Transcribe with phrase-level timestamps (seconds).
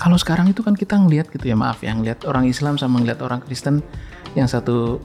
[0.00, 3.20] Kalau sekarang itu kan kita ngelihat gitu ya maaf ya ngelihat orang Islam sama ngelihat
[3.20, 3.84] orang Kristen
[4.32, 4.96] yang satu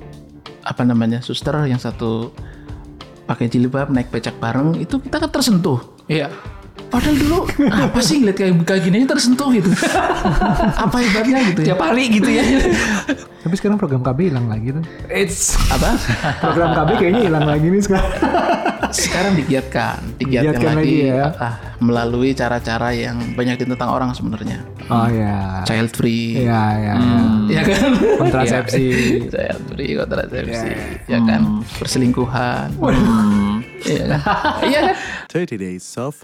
[0.63, 2.31] apa namanya suster yang satu
[3.27, 5.83] pakai jilbab naik becak bareng itu kita kan tersentuh.
[6.07, 6.31] Iya.
[6.85, 9.67] Padahal dulu apa sih ngeliat kayak kayak gini aja tersentuh gitu.
[10.85, 11.67] apa hebatnya gitu ya?
[11.75, 12.43] Tiap hari gitu ya.
[13.43, 14.83] Tapi sekarang program KB hilang lagi tuh.
[15.11, 15.99] It's Apa?
[16.39, 18.09] Program KB kayaknya hilang lagi nih sekarang.
[18.95, 21.25] Sekarang digiatkan, digiatkan Digiatkan lagi, lagi ya.
[21.35, 24.63] ah, melalui cara-cara yang banyak ditentang orang sebenarnya.
[24.87, 25.61] Oh ya.
[25.67, 26.47] Child free.
[26.47, 26.93] Iya, iya,
[27.51, 27.91] Ya kan?
[28.23, 28.85] Kontrasepsi.
[29.33, 30.69] Child free, kontrasepsi.
[31.11, 31.65] Ya kan?
[31.75, 32.71] Perselingkuhan.
[33.83, 34.21] Iya kan?
[34.71, 34.95] Iya kan?
[35.27, 36.23] 30 Days of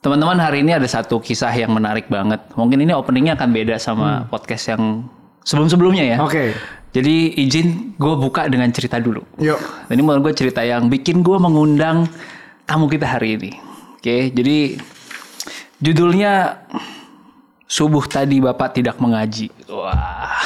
[0.00, 2.40] Teman-teman hari ini ada satu kisah yang menarik banget.
[2.56, 5.04] Mungkin ini openingnya akan beda sama podcast yang
[5.44, 6.18] sebelum-sebelumnya ya.
[6.24, 6.56] Oke.
[6.90, 9.22] Jadi izin gue buka dengan cerita dulu.
[9.38, 9.58] Yuk.
[9.90, 12.10] Ini menurut gue cerita yang bikin gue mengundang
[12.66, 13.52] tamu kita hari ini.
[14.00, 14.80] Oke, jadi
[15.78, 16.58] judulnya
[17.70, 19.46] Subuh tadi Bapak tidak mengaji.
[19.70, 20.42] Wah.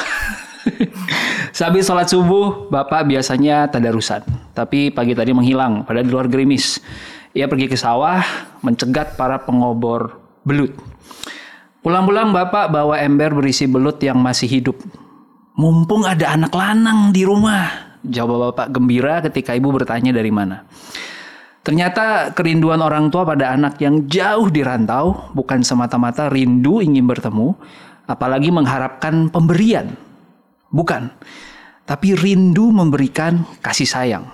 [1.57, 4.21] Sehabis sholat subuh, Bapak biasanya tadarusan.
[4.53, 6.77] Tapi pagi tadi menghilang, pada di luar gerimis.
[7.33, 8.21] Ia pergi ke sawah,
[8.61, 10.77] mencegat para pengobor belut.
[11.81, 14.77] Pulang-pulang Bapak bawa ember berisi belut yang masih hidup.
[15.55, 17.95] Mumpung ada anak lanang di rumah.
[18.03, 20.67] Jawab Bapak gembira ketika Ibu bertanya dari mana.
[21.63, 27.55] Ternyata kerinduan orang tua pada anak yang jauh di rantau bukan semata-mata rindu ingin bertemu,
[28.03, 29.95] apalagi mengharapkan pemberian.
[30.75, 31.07] Bukan,
[31.87, 34.27] tapi rindu memberikan kasih sayang.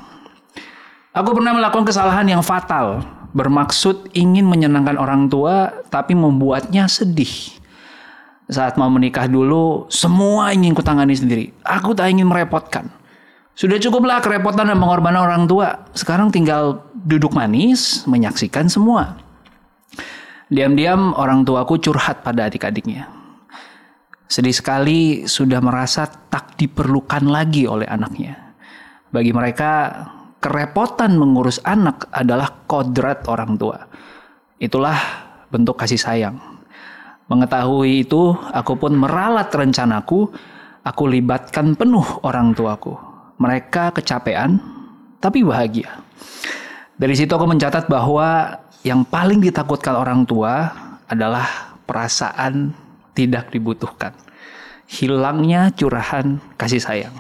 [1.13, 3.05] Aku pernah melakukan kesalahan yang fatal,
[3.37, 7.60] bermaksud ingin menyenangkan orang tua, tapi membuatnya sedih.
[8.51, 11.55] Saat mau menikah dulu, semua ingin kutangani sendiri.
[11.63, 12.91] Aku tak ingin merepotkan.
[13.55, 15.87] Sudah cukuplah kerepotan dan pengorbanan orang tua.
[15.95, 19.15] Sekarang tinggal duduk manis, menyaksikan semua.
[20.51, 23.07] Diam-diam orang tuaku curhat pada adik-adiknya.
[24.27, 28.35] Sedih sekali sudah merasa tak diperlukan lagi oleh anaknya.
[29.15, 29.71] Bagi mereka,
[30.43, 33.79] kerepotan mengurus anak adalah kodrat orang tua.
[34.59, 34.99] Itulah
[35.47, 36.50] bentuk kasih sayang.
[37.31, 40.27] Mengetahui itu, aku pun meralat rencanaku.
[40.83, 42.99] Aku libatkan penuh orang tuaku.
[43.39, 44.59] Mereka kecapean,
[45.23, 46.03] tapi bahagia.
[46.99, 50.73] Dari situ aku mencatat bahwa yang paling ditakutkan orang tua
[51.07, 52.75] adalah perasaan
[53.15, 54.11] tidak dibutuhkan.
[54.91, 57.15] Hilangnya curahan kasih sayang.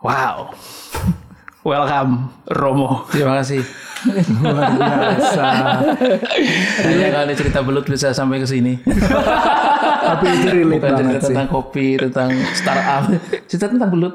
[0.00, 0.56] Wow.
[1.64, 3.08] Welcome, Romo.
[3.08, 3.64] Terima kasih.
[4.36, 5.48] Luar biasa.
[6.84, 8.76] Hanya kalau ada cerita belut bisa sampai ke sini.
[10.04, 11.28] Tapi itu relate Bukan banget cerita sih.
[11.32, 13.02] tentang kopi, tentang startup,
[13.48, 14.12] cerita tentang belut.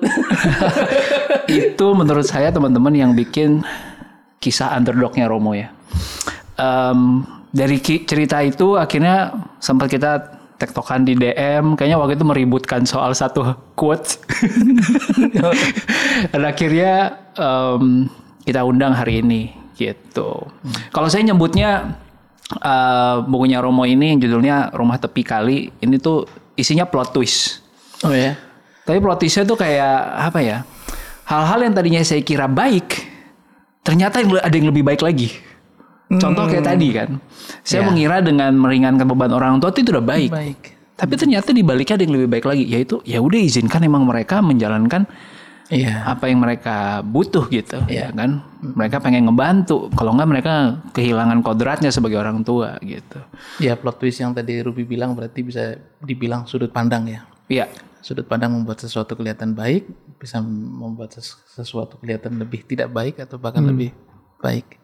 [1.49, 3.65] Itu menurut saya teman-teman yang bikin
[4.37, 5.73] kisah underdognya Romo ya.
[6.53, 13.15] Em, dari cerita itu akhirnya sempat kita tektokan di DM, kayaknya waktu itu meributkan soal
[13.15, 14.19] satu quote.
[16.35, 18.11] Dan akhirnya em,
[18.43, 20.51] kita undang hari ini gitu.
[20.91, 21.95] Kalau saya nyebutnya
[22.59, 26.27] eh, bukunya Romo ini yang judulnya Rumah Tepi Kali, ini tuh
[26.59, 27.63] isinya plot twist.
[28.03, 28.35] oh ya.
[28.83, 29.95] Tapi plot twistnya tuh kayak
[30.27, 30.57] apa ya?
[31.23, 33.05] Hal-hal yang tadinya saya kira baik,
[33.85, 35.48] ternyata ada yang lebih baik lagi.
[36.09, 37.21] Contoh kayak tadi kan,
[37.61, 37.87] saya Ya.
[37.87, 40.29] mengira dengan meringankan beban orang tua itu udah baik.
[40.33, 40.59] Baik.
[40.97, 44.41] Tapi ternyata di baliknya ada yang lebih baik lagi, yaitu ya udah izinkan emang mereka
[44.41, 45.05] menjalankan
[45.69, 46.01] Iya.
[46.01, 48.17] apa yang mereka butuh gitu, ya Iya.
[48.17, 48.41] kan?
[48.59, 50.53] Mereka pengen ngebantu, kalau nggak mereka
[50.91, 53.21] kehilangan kodratnya sebagai orang tua gitu.
[53.61, 57.21] Ya plot twist yang tadi Ruby bilang berarti bisa dibilang sudut pandang ya.
[57.47, 57.69] Iya,
[57.99, 59.83] Sudut pandang membuat sesuatu kelihatan baik,
[60.15, 63.91] bisa membuat ses- sesuatu kelihatan lebih tidak baik atau bahkan lebih
[64.39, 64.79] baik.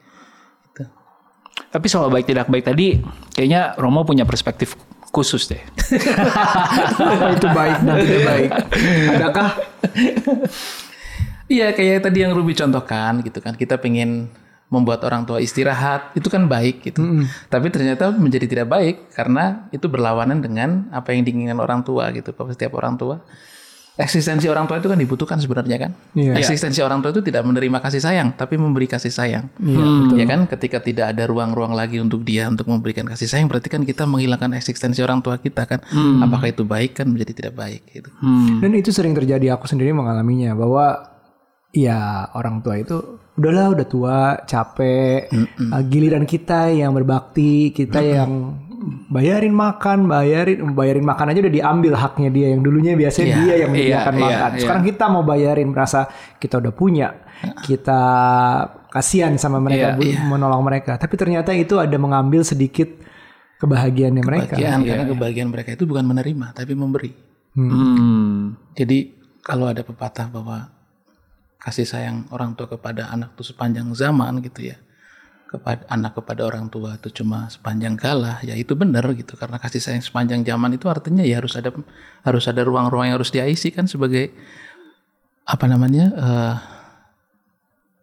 [1.76, 3.04] Tapi soal baik tidak baik tadi,
[3.36, 4.80] kayaknya Romo punya perspektif
[5.12, 5.60] khusus deh.
[5.60, 8.50] Apa itu baik dan tidak baik?
[9.20, 9.50] Adakah?
[11.52, 14.32] Iya kayak tadi yang Ruby contohkan gitu kan kita pengen
[14.72, 17.28] membuat orang tua istirahat itu kan baik gitu.
[17.52, 22.32] Tapi ternyata menjadi tidak baik karena itu berlawanan dengan apa yang diinginkan orang tua gitu.
[22.32, 23.20] Setiap orang tua
[23.96, 25.92] eksistensi orang tua itu kan dibutuhkan sebenarnya kan.
[26.16, 26.36] Iya.
[26.40, 29.48] Eksistensi orang tua itu tidak menerima kasih sayang tapi memberi kasih sayang.
[30.16, 33.88] Ya kan ketika tidak ada ruang-ruang lagi untuk dia untuk memberikan kasih sayang berarti kan
[33.88, 35.80] kita menghilangkan eksistensi orang tua kita kan.
[36.20, 38.10] Apakah itu baik kan menjadi tidak baik gitu.
[38.20, 38.60] Hmm.
[38.60, 41.16] Dan itu sering terjadi aku sendiri mengalaminya bahwa
[41.76, 48.60] ya orang tua itu udahlah udah tua capek Uh, giliran kita yang berbakti kita yang
[49.10, 53.56] bayarin makan bayarin bayarin makan aja udah diambil haknya dia yang dulunya biasanya Iya, dia
[53.66, 54.62] yang menyediakan iya, makan iya.
[54.62, 56.00] sekarang kita mau bayarin merasa
[56.38, 57.08] kita udah punya
[57.66, 58.02] kita
[58.90, 62.88] kasihan sama mereka bu- menolong mereka tapi ternyata itu ada mengambil sedikit
[63.56, 64.54] kebahagiaannya mereka.
[64.56, 67.12] Kebahagiaan karena kebahagiaan mereka itu bukan menerima tapi memberi.
[67.56, 68.60] Hmm.
[68.76, 70.70] Jadi kalau ada pepatah bahwa
[71.64, 74.78] kasih sayang orang tua kepada anak itu sepanjang zaman gitu ya.
[75.46, 79.80] Kepada anak kepada orang tua itu cuma sepanjang kala, ya itu benar gitu karena kasih
[79.80, 81.70] sayang sepanjang zaman itu artinya ya harus ada
[82.26, 84.34] harus ada ruang-ruang yang harus diisi kan sebagai
[85.46, 86.56] apa namanya eh,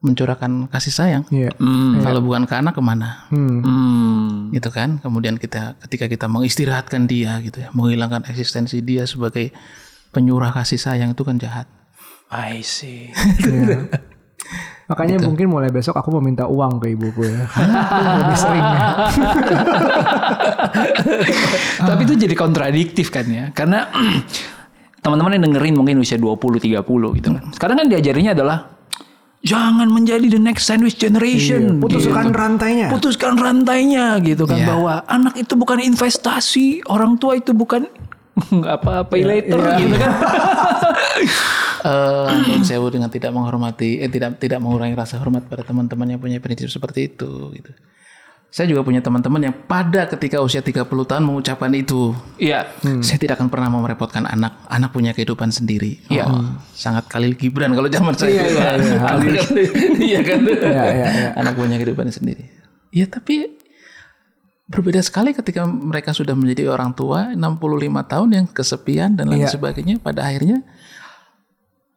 [0.06, 1.24] mencurahkan kasih sayang.
[1.34, 1.50] Iya.
[1.58, 1.98] Hmm.
[2.00, 3.26] Kalau bukan ke anak ke mana?
[3.28, 3.60] Hmm.
[3.62, 4.32] Hmm.
[4.52, 9.48] gitu kan kemudian kita ketika kita mengistirahatkan dia gitu ya menghilangkan eksistensi dia sebagai
[10.12, 11.64] penyurah kasih sayang itu kan jahat
[12.32, 13.12] I see.
[13.44, 13.92] Iya.
[14.90, 17.46] Makanya mungkin mulai besok aku mau minta uang ke ibuku ya.
[18.18, 18.80] Lebih sering ya.
[21.88, 23.44] Tapi itu jadi kontradiktif kan ya.
[23.54, 23.86] Karena
[25.04, 27.44] teman-teman yang dengerin mungkin usia 20 30 gitu kan.
[27.54, 28.58] Sekarang kan diajarinya adalah
[29.42, 31.78] jangan menjadi the next sandwich generation.
[31.82, 32.38] Putuskan gitu.
[32.38, 32.86] rantainya.
[32.90, 34.66] Putuskan rantainya gitu kan Iya.
[34.70, 37.86] bahwa anak itu bukan investasi, orang tua itu bukan
[38.78, 40.10] apa pay later gitu kan.
[41.82, 46.20] Eh Nun sewu dengan tidak menghormati eh tidak tidak mengurangi rasa hormat pada teman-teman yang
[46.20, 47.72] punya prinsip seperti itu gitu
[48.52, 52.68] saya juga punya teman-teman yang pada ketika usia 30 tahun mengucapkan itu Iya.
[53.00, 56.28] saya tidak akan pernah mau merepotkan anak anak punya kehidupan sendiri Iya.
[56.28, 58.96] Oh, sangat Khalil Gibran kalau zaman saya Iya, iya, iya.
[59.08, 59.34] Khalil
[59.96, 61.28] iya kan Iya, iya, iya.
[61.32, 62.44] anak punya kehidupan sendiri
[62.92, 63.56] ya tapi
[64.68, 67.40] berbeda sekali ketika mereka sudah menjadi orang tua 65
[68.04, 69.52] tahun yang kesepian dan lain Iya.
[69.52, 70.60] sebagainya pada akhirnya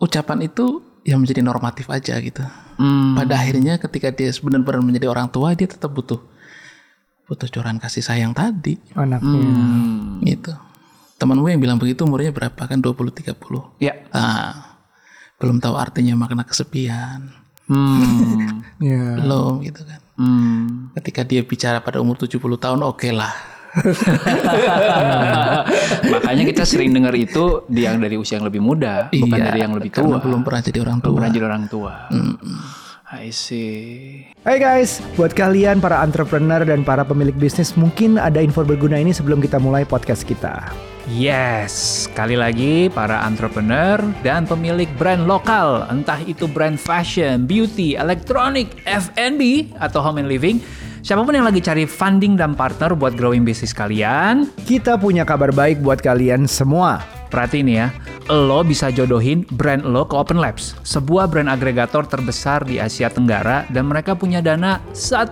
[0.06, 0.66] ucapan itu
[1.02, 3.16] yang menjadi normatif aja gitu Hmm.
[3.16, 6.20] pada akhirnya ketika dia benar-benar menjadi orang tua dia tetap butuh
[7.26, 9.32] butuh curahan kasih sayang tadi Anaknya.
[9.40, 10.20] Hmm.
[10.22, 10.52] gitu
[11.16, 13.32] temanmu yang bilang begitu umurnya berapa kan 20 30
[13.80, 13.96] Ya.
[14.12, 14.76] ah
[15.36, 17.32] belum tahu artinya makna kesepian
[17.66, 18.60] Hmm.
[18.78, 19.16] Iya.
[19.20, 20.92] belum gitu kan Hmm.
[20.94, 23.32] ketika dia bicara pada umur 70 tahun oke lah
[26.14, 29.60] Makanya kita sering dengar itu di yang dari usia yang lebih muda, bukan Iya, dari
[29.62, 30.18] yang lebih tua.
[30.20, 31.94] belum pernah jadi orang Belum tua pernah jadi orang tua.
[33.16, 34.26] I see.
[34.42, 39.14] Hai guys, buat kalian para entrepreneur dan para pemilik bisnis mungkin ada info berguna ini
[39.14, 40.74] sebelum kita mulai podcast kita.
[41.06, 48.74] Yes, sekali lagi para entrepreneur dan pemilik brand lokal, entah itu brand fashion, beauty, elektronik,
[48.90, 50.58] F&B, atau home and living,
[51.06, 55.54] siapa pun yang lagi cari funding dan partner buat growing bisnis kalian, Kita punya kabar
[55.54, 57.06] baik buat kalian semua.
[57.30, 57.88] Perhatiin ya,
[58.30, 63.70] lo bisa jodohin brand lo ke Open Labs, sebuah brand agregator terbesar di Asia Tenggara
[63.70, 65.30] dan mereka punya dana 1,4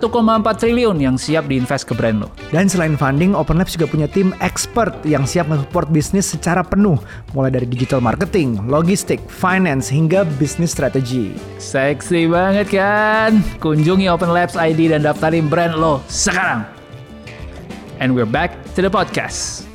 [0.54, 2.28] triliun yang siap diinvest ke brand lo.
[2.54, 6.98] Dan selain funding, Open Labs juga punya tim expert yang siap mensupport bisnis secara penuh,
[7.34, 11.34] mulai dari digital marketing, logistik, finance, hingga bisnis strategi.
[11.58, 13.42] Seksi banget kan?
[13.58, 16.62] Kunjungi Open Labs ID dan daftarin brand lo sekarang.
[17.98, 19.66] And we're back to the podcast.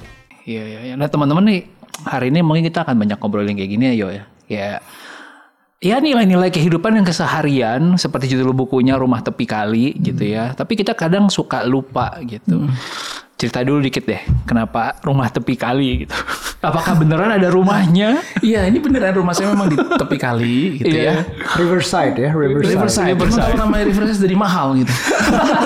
[0.44, 0.94] Iya, iya, iya.
[0.98, 1.62] Nah teman-teman nih,
[2.06, 4.24] hari ini mungkin kita akan banyak ngobrolin kayak gini ya Yo ya.
[4.50, 4.70] Ya,
[5.78, 10.58] ya nilai-nilai kehidupan yang keseharian seperti judul bukunya Rumah Tepi Kali gitu ya.
[10.58, 12.66] Tapi kita kadang suka lupa gitu.
[13.40, 16.12] Cerita dulu dikit deh, kenapa rumah tepi kali gitu?
[16.60, 18.20] Apakah beneran ada rumahnya?
[18.44, 21.24] iya ini beneran rumah saya memang di tepi kali gitu Iya.
[21.24, 22.76] ya Riverside ya, Riverside.
[22.76, 24.92] Riverside, Cuma tahu namanya Riverside jadi mahal gitu.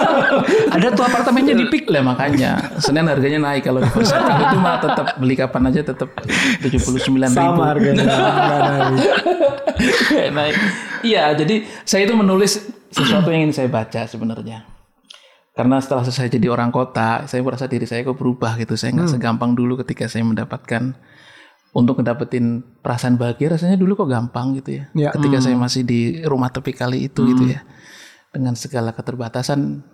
[0.77, 1.89] ada tuh apartemennya di Pik.
[1.89, 4.21] lah makanya Senin harganya naik kalau Riverside.
[4.21, 6.09] Kalau itu mah tetap beli kapan aja tetap
[6.61, 6.69] 79
[7.09, 7.25] ribu.
[7.29, 8.05] Sama harganya.
[10.29, 10.55] Naik.
[11.01, 14.61] Iya, jadi saya itu menulis sesuatu yang ingin saya baca sebenarnya.
[15.53, 18.73] Karena setelah saya jadi orang kota, saya merasa diri saya kok berubah gitu.
[18.73, 20.97] Saya nggak segampang dulu ketika saya mendapatkan
[21.73, 24.83] untuk ngedapetin perasaan bahagia rasanya dulu kok gampang gitu ya.
[24.97, 25.09] Ya.
[25.13, 27.61] Ketika saya masih di rumah tepi kali itu gitu ya.
[28.33, 29.85] Dengan segala keterbatasan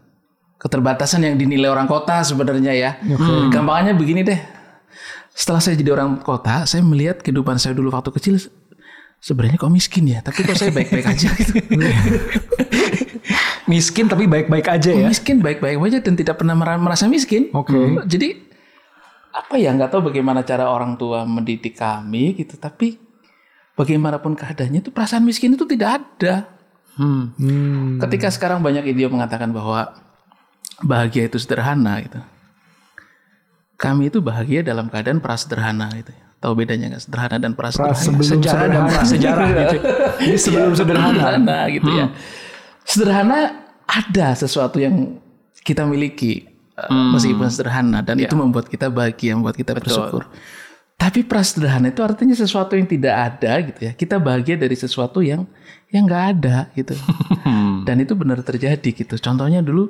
[0.60, 2.92] keterbatasan yang dinilai orang kota sebenarnya ya.
[3.52, 4.40] Gampangannya begini deh.
[5.36, 8.36] Setelah saya jadi orang kota, saya melihat kehidupan saya dulu waktu kecil
[9.20, 11.54] sebenarnya kok miskin ya, tapi kok saya baik-baik aja gitu.
[13.70, 15.06] Miskin tapi baik-baik aja ya.
[15.06, 17.54] Miskin baik-baik aja dan tidak pernah mera- merasa miskin.
[17.54, 18.02] Oke.
[18.10, 18.50] Jadi
[19.30, 22.98] apa ya nggak tahu bagaimana cara orang tua mendidik kami gitu, tapi
[23.78, 26.50] bagaimanapun keadaannya itu perasaan miskin itu tidak ada.
[26.98, 27.32] Hmm.
[27.38, 28.02] Hmm.
[28.02, 29.94] Ketika sekarang banyak idiom mengatakan bahwa
[30.82, 32.20] bahagia itu sederhana gitu.
[33.80, 36.12] Kami itu bahagia dalam keadaan prasederhana gitu.
[36.40, 37.96] Tahu bedanya nggak sederhana dan prasederhana?
[37.96, 38.92] Sebelum Sejarah dan sederhana.
[38.98, 39.78] prasejarah gitu.
[40.28, 41.08] Ini sebelum sederhana.
[41.16, 42.06] sederhana gitu ya.
[42.84, 43.40] Sederhana
[43.90, 45.18] ada sesuatu yang
[45.66, 46.46] kita miliki
[46.78, 50.30] uh, meskipun sederhana dan itu membuat kita bahagia, membuat kita bersyukur.
[51.00, 53.92] Tapi prasederhana itu artinya sesuatu yang tidak ada gitu ya.
[53.96, 55.48] Kita bahagia dari sesuatu yang
[55.90, 56.94] yang nggak ada gitu.
[57.88, 59.16] dan itu benar terjadi gitu.
[59.18, 59.90] Contohnya dulu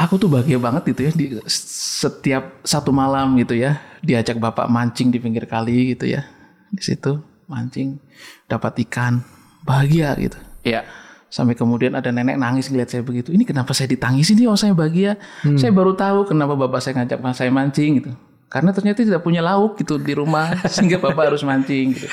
[0.00, 5.12] aku tuh bahagia banget gitu ya di setiap satu malam gitu ya diajak bapak mancing
[5.12, 6.24] di pinggir kali gitu ya
[6.72, 7.20] di situ
[7.50, 8.00] mancing
[8.48, 9.20] dapat ikan
[9.66, 10.84] bahagia gitu Iya.
[11.30, 14.74] Sampai kemudian ada nenek nangis ngeliat saya begitu ini kenapa saya ditangisi nih oh saya
[14.74, 15.14] bahagia
[15.54, 18.10] saya baru tahu kenapa bapak saya ngajak saya mancing gitu
[18.50, 22.10] karena ternyata tidak punya lauk gitu di rumah sehingga bapak harus mancing gitu.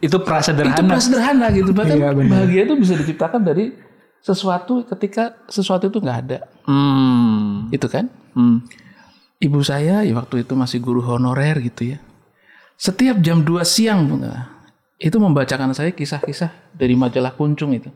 [0.00, 0.88] Itu itu prasederhana.
[0.88, 2.32] pra sederhana gitu bahkan Iya, benar.
[2.32, 3.76] bahagia itu bisa diciptakan dari
[4.24, 7.68] sesuatu ketika sesuatu itu nggak ada Hmm.
[7.68, 8.64] itu kan Hmm.
[9.36, 12.00] ibu saya ya waktu itu masih guru honorer gitu ya.
[12.80, 14.00] Setiap jam 2 siang
[14.98, 17.92] itu membacakan saya kisah-kisah dari majalah Kuncung itu.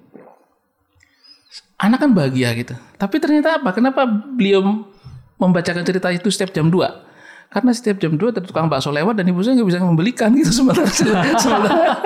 [1.76, 2.74] Anak kan bahagia gitu.
[2.94, 3.70] Tapi ternyata apa?
[3.70, 4.84] Kenapa beliau
[5.36, 7.06] membacakan cerita itu setiap jam 2?
[7.48, 10.52] Karena setiap jam 2 ada tukang bakso lewat dan ibu saya nggak bisa membelikan gitu
[10.52, 12.04] sementara sementara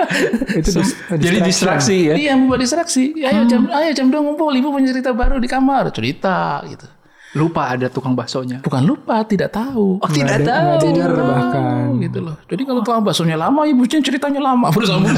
[0.53, 2.13] Itu dis- Jadi distraksi ya.
[2.15, 3.11] Iya, membuat distraksi.
[3.17, 6.87] Ayo jam ayo jam 2 ngumpul, ibu punya cerita baru di kamar, cerita gitu.
[7.33, 8.61] Lupa ada tukang baksonya.
[8.61, 9.97] Bukan lupa, tidak tahu.
[9.97, 10.79] Oh, tidak Nggak tahu.
[10.85, 11.97] denger bahkan.
[11.99, 12.37] gitu loh.
[12.45, 15.11] Jadi kalau tukang baksonya lama, ibunya ceritanya lama bersambung.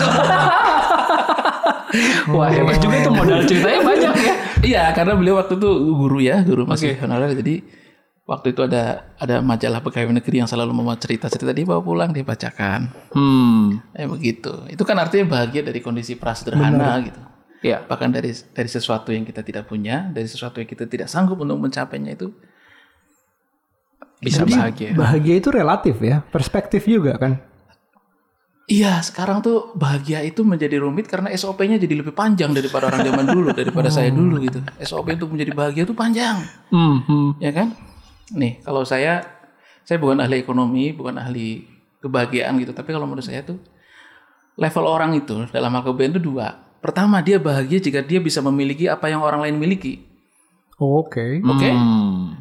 [2.32, 4.34] Wah, hebat juga tuh modal ceritanya banyak ya.
[4.66, 7.34] iya, karena beliau waktu itu guru ya, guru masih honorer.
[7.38, 7.62] Jadi
[8.26, 12.26] waktu itu ada ada majalah pegawai negeri yang selalu memuat cerita-cerita dia bawa pulang dia
[12.26, 12.90] bacakan.
[13.14, 13.80] Hmm.
[13.94, 14.66] Eh begitu.
[14.68, 17.22] Itu kan artinya bahagia dari kondisi prasederhana gitu.
[17.62, 17.82] Ya.
[17.86, 21.58] Bahkan dari dari sesuatu yang kita tidak punya, dari sesuatu yang kita tidak sanggup untuk
[21.58, 22.30] mencapainya itu
[24.16, 24.90] Bisa Jadi, bahagia.
[24.96, 27.36] Bahagia itu relatif ya, perspektif juga kan.
[28.66, 33.26] Iya, sekarang tuh bahagia itu menjadi rumit karena SOP-nya jadi lebih panjang daripada orang zaman
[33.30, 34.58] dulu, daripada saya dulu gitu.
[34.82, 36.42] SOP untuk menjadi bahagia itu panjang,
[36.74, 37.06] Hmm.
[37.06, 37.30] hmm.
[37.38, 37.78] ya kan?
[38.34, 39.22] Nih, kalau saya
[39.86, 41.62] saya bukan ahli ekonomi, bukan ahli
[42.02, 43.62] kebahagiaan gitu, tapi kalau menurut saya tuh
[44.58, 46.48] level orang itu dalam hal kebahagiaan itu dua.
[46.82, 50.02] Pertama, dia bahagia jika dia bisa memiliki apa yang orang lain miliki.
[50.82, 51.38] Oke.
[51.40, 51.70] Oke?
[51.70, 52.34] Hmm.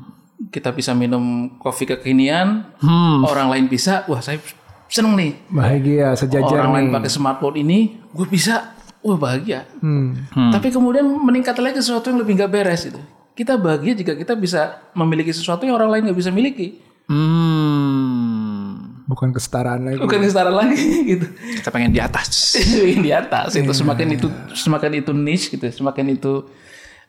[0.48, 3.20] Kita bisa minum kopi kekinian, Hmm.
[3.28, 4.40] orang lain bisa, wah saya
[4.86, 5.32] seneng nih.
[5.48, 6.94] Bahagia sejajar orang lain nih.
[6.94, 9.66] pakai smartphone ini, gue bisa, wah bahagia.
[9.78, 10.14] Hmm.
[10.50, 13.00] Tapi kemudian meningkat lagi sesuatu yang lebih nggak beres itu.
[13.34, 16.78] Kita bahagia jika kita bisa memiliki sesuatu yang orang lain nggak bisa miliki.
[17.04, 19.02] Hmm.
[19.04, 20.00] Bukan kesetaraan lagi.
[20.00, 20.80] Bukan kesetaraan lagi
[21.12, 21.26] gitu.
[21.60, 22.56] Kita pengen di atas.
[23.04, 26.48] di atas itu semakin itu semakin itu niche gitu, semakin itu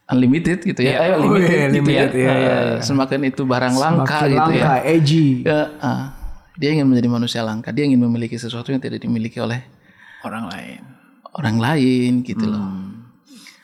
[0.05, 1.01] unlimited gitu ya.
[1.01, 2.19] Eh, Oh, limited iya, gitu limited, ya.
[2.19, 4.85] iya, iya, Eh, Semakin itu barang langka Makin gitu langka, ya.
[4.85, 5.27] edgy.
[5.41, 6.03] Ya, ah.
[6.55, 7.71] Dia ingin menjadi manusia langka.
[7.75, 9.63] Dia ingin memiliki sesuatu yang tidak dimiliki oleh
[10.23, 10.81] Orang lain.
[11.35, 12.63] orang lain gitu loh.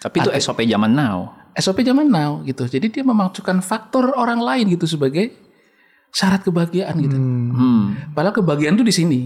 [0.04, 1.32] Tapi itu SOP zaman now.
[1.56, 2.68] SOP zaman now gitu.
[2.68, 5.32] Jadi dia memasukkan faktor orang lain gitu sebagai
[6.12, 7.16] syarat kebahagiaan gitu.
[7.16, 8.12] Hmm.
[8.12, 9.22] Padahal kebahagiaan tuh di sini.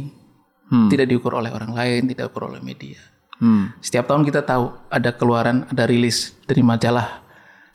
[0.70, 0.90] Hmm.
[0.90, 2.98] Tidak diukur oleh orang lain, tidak diukur oleh media.
[3.38, 3.74] Hmm.
[3.82, 7.22] Setiap tahun kita tahu ada keluaran, ada rilis dari majalah.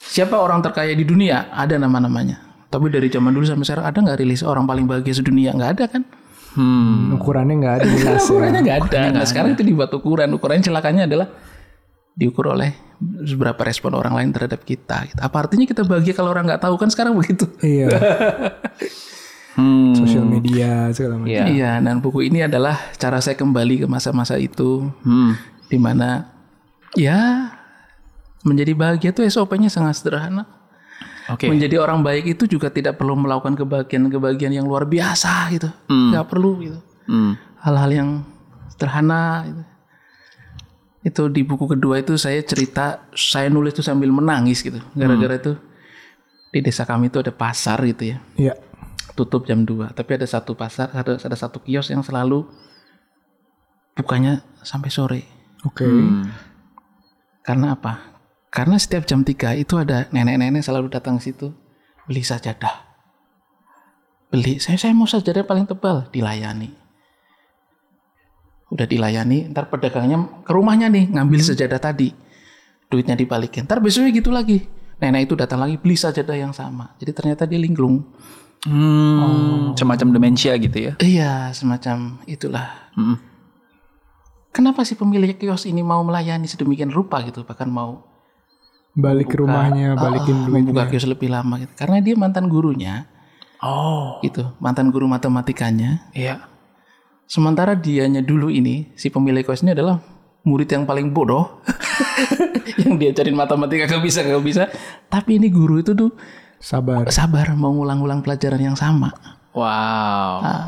[0.00, 1.52] Siapa orang terkaya di dunia?
[1.52, 2.49] Ada nama-namanya.
[2.70, 5.50] Tapi dari zaman dulu sampai sekarang ada nggak rilis orang paling bahagia sedunia?
[5.50, 6.02] Nggak ada kan?
[6.54, 7.14] Hmm.
[7.14, 8.30] Ukurannya nggak ada jelas ya.
[8.30, 9.00] Ukurannya nggak ada.
[9.10, 10.30] Nah sekarang itu dibuat ukuran.
[10.30, 11.26] Ukurannya celakanya adalah
[12.14, 12.70] diukur oleh
[13.22, 15.02] seberapa respon orang lain terhadap kita.
[15.10, 15.18] gitu.
[15.18, 17.44] Apa artinya kita bahagia kalau orang nggak tahu kan sekarang begitu?
[17.60, 17.90] Iya.
[19.50, 19.92] Hmm.
[19.98, 21.28] Sosial media segala macam.
[21.28, 21.44] Iya.
[21.50, 21.72] Iya.
[21.82, 25.34] Dan buku ini adalah cara saya kembali ke masa-masa itu, Hmm.
[25.66, 26.30] di mana
[26.94, 27.50] ya
[28.46, 30.46] menjadi bahagia itu SOP-nya sangat sederhana.
[31.30, 31.46] Oke.
[31.46, 35.68] Menjadi orang baik itu juga tidak perlu melakukan kebahagiaan-kebahagiaan yang luar biasa gitu.
[35.86, 36.78] Nggak perlu gitu.
[37.06, 37.38] Hmm.
[37.62, 38.08] Hal-hal yang
[38.74, 39.62] sederhana gitu.
[41.00, 44.82] Itu di buku kedua itu saya cerita, saya nulis itu sambil menangis gitu.
[44.92, 45.52] Gara-gara itu
[46.50, 48.18] di desa kami itu ada pasar gitu ya.
[48.36, 48.54] Iya.
[49.14, 49.94] Tutup jam 2.
[49.94, 52.44] Tapi ada satu pasar, ada, ada satu kios yang selalu
[53.94, 55.22] bukanya sampai sore.
[55.62, 55.86] Oke.
[55.86, 56.26] Hmm.
[57.44, 58.09] Karena apa?
[58.50, 61.54] Karena setiap jam 3 itu ada nenek-nenek selalu datang ke situ
[62.10, 62.90] beli sajadah.
[64.30, 66.74] Beli, saya saya mau sajadah paling tebal, dilayani.
[68.70, 72.10] Udah dilayani, ntar pedagangnya ke rumahnya nih ngambil sajadah tadi.
[72.90, 73.70] Duitnya dibalikin.
[73.70, 74.66] Ntar besoknya gitu lagi.
[74.98, 76.94] Nenek itu datang lagi beli sajadah yang sama.
[76.98, 78.02] Jadi ternyata dia linglung.
[78.66, 79.78] Hmm.
[79.78, 80.92] Semacam demensia gitu ya.
[80.98, 82.90] Iya, semacam itulah.
[82.98, 83.18] Hmm.
[84.50, 88.09] Kenapa sih pemilik kios ini mau melayani sedemikian rupa gitu, bahkan mau
[88.92, 90.66] Balik ke rumahnya, balikin Ah, duit.
[90.66, 91.72] membuka kios lebih lama gitu.
[91.74, 93.06] Karena dia mantan gurunya
[93.58, 94.18] Oh.
[94.20, 96.10] gitu, mantan guru matematikanya.
[96.10, 96.42] Iya.
[97.24, 100.02] Sementara dianya dulu ini si pemilik kios ini adalah
[100.42, 101.60] murid yang paling bodoh
[102.82, 104.62] yang diajarin matematika gak bisa gak bisa.
[105.06, 106.10] Tapi ini guru itu tuh
[106.58, 107.06] Sabar.
[107.08, 109.12] sabar mau ngulang-ulang pelajaran yang sama.
[109.52, 110.34] Wow.
[110.40, 110.66] Ah.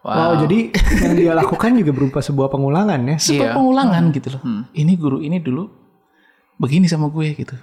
[0.00, 0.40] Wow.
[0.40, 3.16] jadi yang dia lakukan juga berupa sebuah pengulangan ya.
[3.20, 3.54] Sebuah Iya.
[3.54, 4.42] pengulangan gitu loh.
[4.72, 5.68] Ini guru ini dulu
[6.60, 7.56] begini sama gue gitu.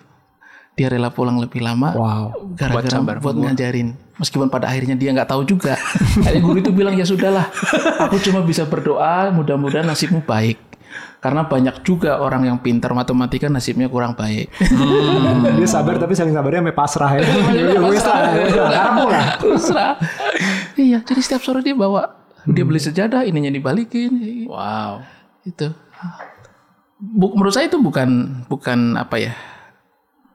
[0.73, 2.53] dia rela pulang lebih lama Wow.
[2.53, 5.77] gara-gara buat, ngajarin meskipun pada akhirnya dia nggak tahu juga
[6.25, 7.45] akhirnya guru itu bilang ya sudahlah
[7.99, 10.57] aku cuma bisa berdoa mudah-mudahan nasibmu baik
[11.17, 14.53] karena banyak juga orang yang pintar matematika nasibnya kurang baik
[15.53, 17.25] Dia sabar tapi saling sabarnya sampai pasrah ya.
[17.73, 19.25] Ya wis lah, wis lah, karepmu lah.
[19.57, 19.93] Usrah.
[20.77, 22.13] iya jadi setiap sore dia bawa
[22.45, 25.01] dia beli sejadah ininya dibalikin Wow.
[25.43, 25.73] itu
[26.97, 28.09] Bu- menurut saya itu bukan
[28.45, 29.33] bukan apa ya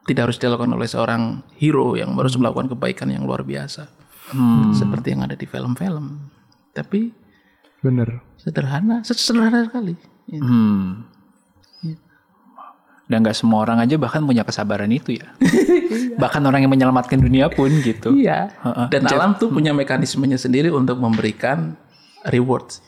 [0.02, 3.87] tidak harus dilakukan oleh seorang hero yang harus melakukan kebaikan yang luar biasa
[4.73, 6.31] seperti yang ada di film-film
[6.71, 7.11] tapi
[7.78, 8.23] Bener.
[8.37, 11.04] sederhana sederhana sekali Hmm.
[13.04, 15.28] Dan nggak semua orang aja bahkan punya kesabaran itu ya.
[16.23, 18.14] bahkan orang yang menyelamatkan dunia pun gitu.
[18.14, 18.54] iya
[18.88, 21.75] dan alam tuh punya mekanismenya sendiri untuk memberikan
[22.25, 22.78] reward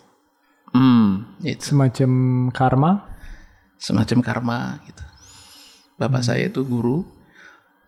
[0.70, 1.38] Hmm.
[1.38, 2.10] itu Semacam
[2.50, 3.06] karma.
[3.78, 5.04] Semacam karma gitu
[6.00, 7.06] bapak saya itu guru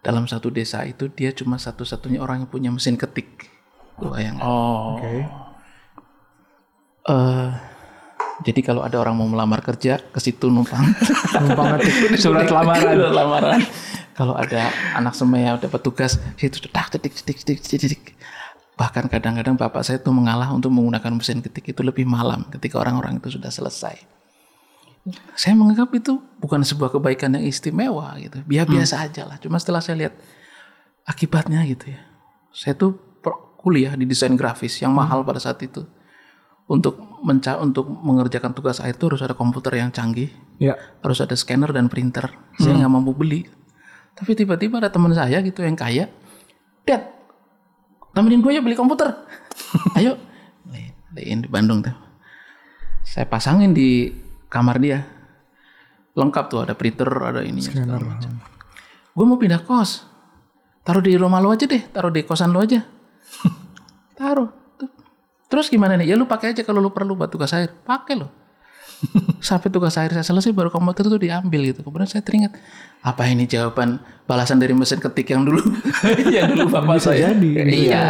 [0.07, 3.57] dalam satu desa itu dia cuma satu-satunya orang yang punya mesin ketik
[4.01, 5.01] Lu bayangkan Oh.
[5.01, 5.25] Oke.
[7.07, 7.51] Eh,
[8.45, 10.83] jadi kalau ada orang mau melamar kerja ke situ numpang
[11.43, 12.19] Numpang ngetik.
[12.21, 12.93] Surat lamaran.
[12.93, 13.61] Surat lamaran.
[14.17, 18.03] kalau ada anak semaya dapat tugas situ cetak cetik cetik cetik cetik, cetik.
[18.77, 23.21] Bahkan kadang-kadang bapak saya tuh mengalah untuk menggunakan mesin ketik itu lebih malam ketika orang-orang
[23.21, 24.16] itu sudah selesai.
[25.39, 28.43] Saya menganggap itu bukan sebuah kebaikan yang istimewa gitu.
[28.43, 29.39] Biar biasa aja lah.
[29.39, 30.15] Cuma setelah saya lihat
[31.07, 32.01] akibatnya gitu ya.
[32.51, 32.99] Saya tuh
[33.63, 35.87] kuliah di desain grafis yang mahal pada saat itu.
[36.67, 40.75] Untuk menca untuk mengerjakan tugas akhir itu harus ada komputer yang canggih, Ya.
[41.03, 42.27] harus ada scanner dan printer.
[42.59, 43.47] Saya nggak mampu beli.
[44.19, 46.11] Tapi tiba-tiba ada teman saya gitu yang kaya,
[46.83, 47.07] Dad,
[48.17, 49.15] temenin gue ya beli komputer.
[49.99, 50.19] Ayo,
[51.15, 51.95] di Bandung tuh.
[53.07, 54.11] Saya pasangin di
[54.49, 55.05] kamar dia.
[56.17, 57.61] Lengkap tuh ada printer, ada ini.
[59.13, 60.09] Gue mau pindah kos.
[60.81, 62.81] Taruh di rumah lo aja deh, taruh di kosan lo aja.
[64.19, 64.49] taruh.
[65.47, 66.11] Terus gimana nih?
[66.11, 67.75] Ya lu pakai aja kalau lu perlu buat tugas akhir.
[67.85, 68.31] Pakai lo.
[69.45, 71.85] Sampai tugas akhir saya selesai baru komputer tuh diambil gitu.
[71.85, 72.57] Kemudian saya teringat,
[73.05, 75.61] apa ini jawaban balasan dari mesin ketik yang dulu
[76.35, 77.35] yang dulu bapak Bisa saya.
[77.37, 77.51] jadi.
[77.67, 78.03] Iya.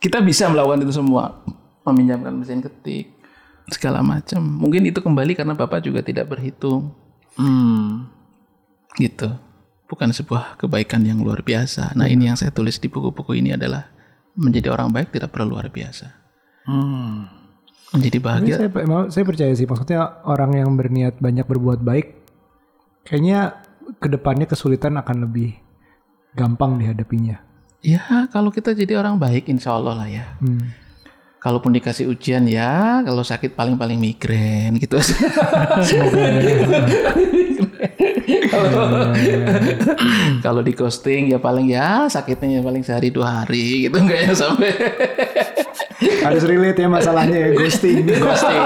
[0.00, 1.40] Kita bisa melakukan itu semua,
[1.84, 3.19] meminjamkan mesin ketik
[3.70, 4.42] segala macam.
[4.42, 6.92] Mungkin itu kembali karena bapak juga tidak berhitung
[7.38, 8.10] Hmm.
[8.98, 9.30] gitu.
[9.86, 11.94] Bukan sebuah kebaikan yang luar biasa.
[11.98, 13.90] Nah ini yang saya tulis di buku-buku ini adalah
[14.38, 16.06] menjadi orang baik tidak perlu luar biasa.
[16.66, 17.26] Hmm.
[17.90, 22.06] Menjadi Tapi bahagia saya, emang saya percaya sih, maksudnya orang yang berniat banyak berbuat baik,
[23.02, 23.58] kayaknya
[23.98, 25.58] ke depannya kesulitan akan lebih
[26.38, 27.42] gampang dihadapinya.
[27.82, 30.38] Ya, kalau kita jadi orang baik, insya Allah lah ya.
[30.38, 30.70] Hmm.
[31.40, 35.00] Kalaupun dikasih ujian ya, kalau sakit paling-paling migrain gitu.
[38.50, 39.12] Kalau-
[40.44, 44.32] kalau di ghosting ya paling ya sakitnya ya paling sehari dua hari gitu enggak ya
[44.34, 44.70] sampai
[46.20, 48.04] Harus relate ya masalahnya ya ghosting.
[48.06, 48.60] Ghosting.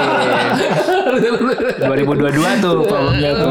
[1.82, 3.50] 2022 tuh problemnya tuh.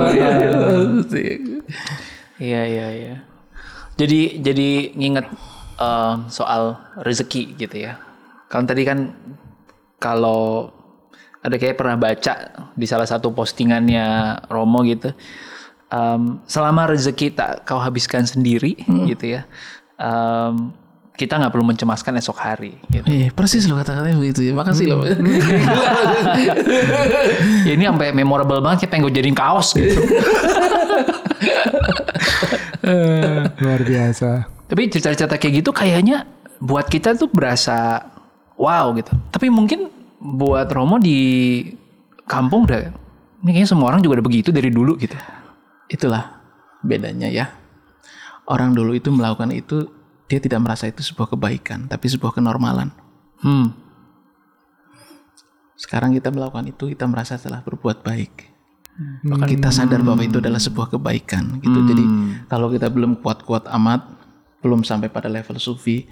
[2.39, 3.15] Iya iya iya.
[3.95, 5.27] Jadi jadi nginget
[5.77, 7.99] em, soal rezeki gitu ya.
[8.53, 9.09] Kalau tadi kan
[9.97, 10.69] kalau
[11.41, 15.09] ada kayak pernah baca di salah satu postingannya Romo gitu.
[15.89, 18.77] em, selama rezeki tak kau habiskan sendiri
[19.09, 19.49] gitu ya.
[19.97, 20.69] em,
[21.17, 22.73] kita nggak perlu mencemaskan esok hari.
[22.89, 23.05] Gitu.
[23.09, 24.53] Eh, persis lo kata-katanya begitu ya.
[24.53, 25.05] Makasih loh.
[27.69, 29.97] ya ini sampai memorable banget kayak pengen gue jadiin kaos gitu.
[33.61, 34.49] Luar biasa.
[34.69, 36.25] Tapi cerita-cerita kayak gitu kayaknya
[36.57, 38.01] buat kita tuh berasa
[38.57, 39.11] wow gitu.
[39.33, 39.89] Tapi mungkin
[40.19, 41.19] buat Romo di
[42.23, 42.79] kampung udah
[43.43, 45.15] ini kayaknya semua orang juga udah begitu dari dulu gitu.
[45.91, 46.39] Itulah
[46.79, 47.51] bedanya ya.
[48.47, 49.87] Orang dulu itu melakukan itu
[50.31, 52.91] dia tidak merasa itu sebuah kebaikan, tapi sebuah kenormalan.
[53.43, 53.75] Hmm.
[55.75, 58.55] Sekarang kita melakukan itu kita merasa telah berbuat baik.
[59.25, 61.79] Kita sadar bahwa itu adalah sebuah kebaikan gitu.
[61.83, 62.03] Jadi
[62.47, 64.05] kalau kita belum kuat-kuat amat,
[64.63, 66.07] belum sampai pada level sufi,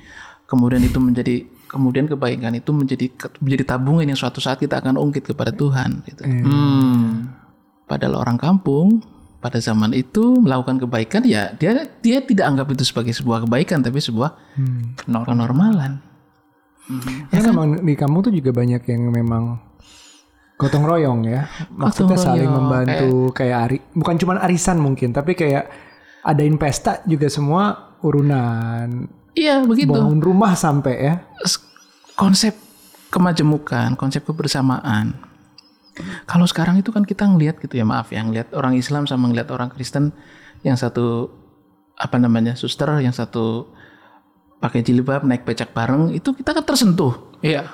[0.50, 3.08] kemudian itu menjadi kemudian kebaikan itu menjadi
[3.40, 6.28] menjadi tabungan yang suatu saat kita akan ungkit kepada Tuhan gitu.
[6.28, 7.32] Hmm.
[7.88, 9.00] Padahal orang kampung
[9.40, 14.04] pada zaman itu melakukan kebaikan ya dia dia tidak anggap itu sebagai sebuah kebaikan tapi
[14.04, 14.36] sebuah
[15.08, 16.04] kenormalan.
[17.32, 19.64] Ya memang di kampung tuh juga banyak yang memang
[20.60, 21.48] gotong royong ya.
[21.72, 25.72] Maksudnya Gotong saling royong, membantu kayak ari, bukan cuma arisan mungkin, tapi kayak
[26.28, 29.21] adain pesta juga semua urunan.
[29.36, 29.94] Iya begitu.
[29.94, 31.16] Bangun rumah sampai ya.
[32.16, 32.54] Konsep
[33.12, 35.16] kemajemukan, konsep kebersamaan.
[36.26, 39.52] Kalau sekarang itu kan kita ngelihat gitu ya maaf ya ngelihat orang Islam sama ngelihat
[39.52, 40.16] orang Kristen
[40.64, 41.28] yang satu
[42.00, 43.70] apa namanya suster, yang satu
[44.62, 47.14] pakai jilbab naik becak bareng, itu kita kan tersentuh.
[47.42, 47.66] Iya.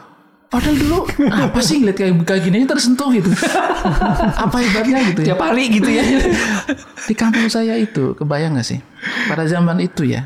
[0.47, 3.27] Padahal dulu apa sih ngeliat kayak kayak gini aja tersentuh gitu.
[4.47, 5.35] apa hebatnya gitu ya?
[5.35, 6.03] Tiap hari gitu ya.
[7.03, 8.79] Di kampung saya itu, kebayang gak sih?
[9.27, 10.23] Pada zaman itu ya,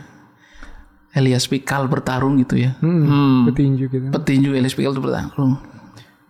[1.11, 2.75] Elias Pikal bertarung gitu ya.
[2.79, 3.47] Hmm.
[3.51, 4.07] Petinju gitu.
[4.11, 5.59] Petinju Elias Pikal itu bertarung.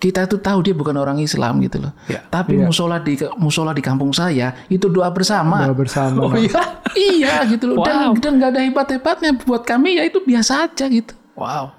[0.01, 1.93] Kita itu tahu dia bukan orang Islam gitu loh.
[2.09, 2.25] Ya.
[2.25, 5.69] Tapi musola di musola di kampung saya itu doa bersama.
[5.69, 6.25] Doa bersama.
[6.25, 6.57] Oh iya.
[7.13, 7.85] iya gitu loh.
[7.85, 8.13] Dan Wow.
[8.17, 11.13] dan nggak ada hebat-hebatnya buat kami ya itu biasa aja gitu.
[11.37, 11.77] Wow.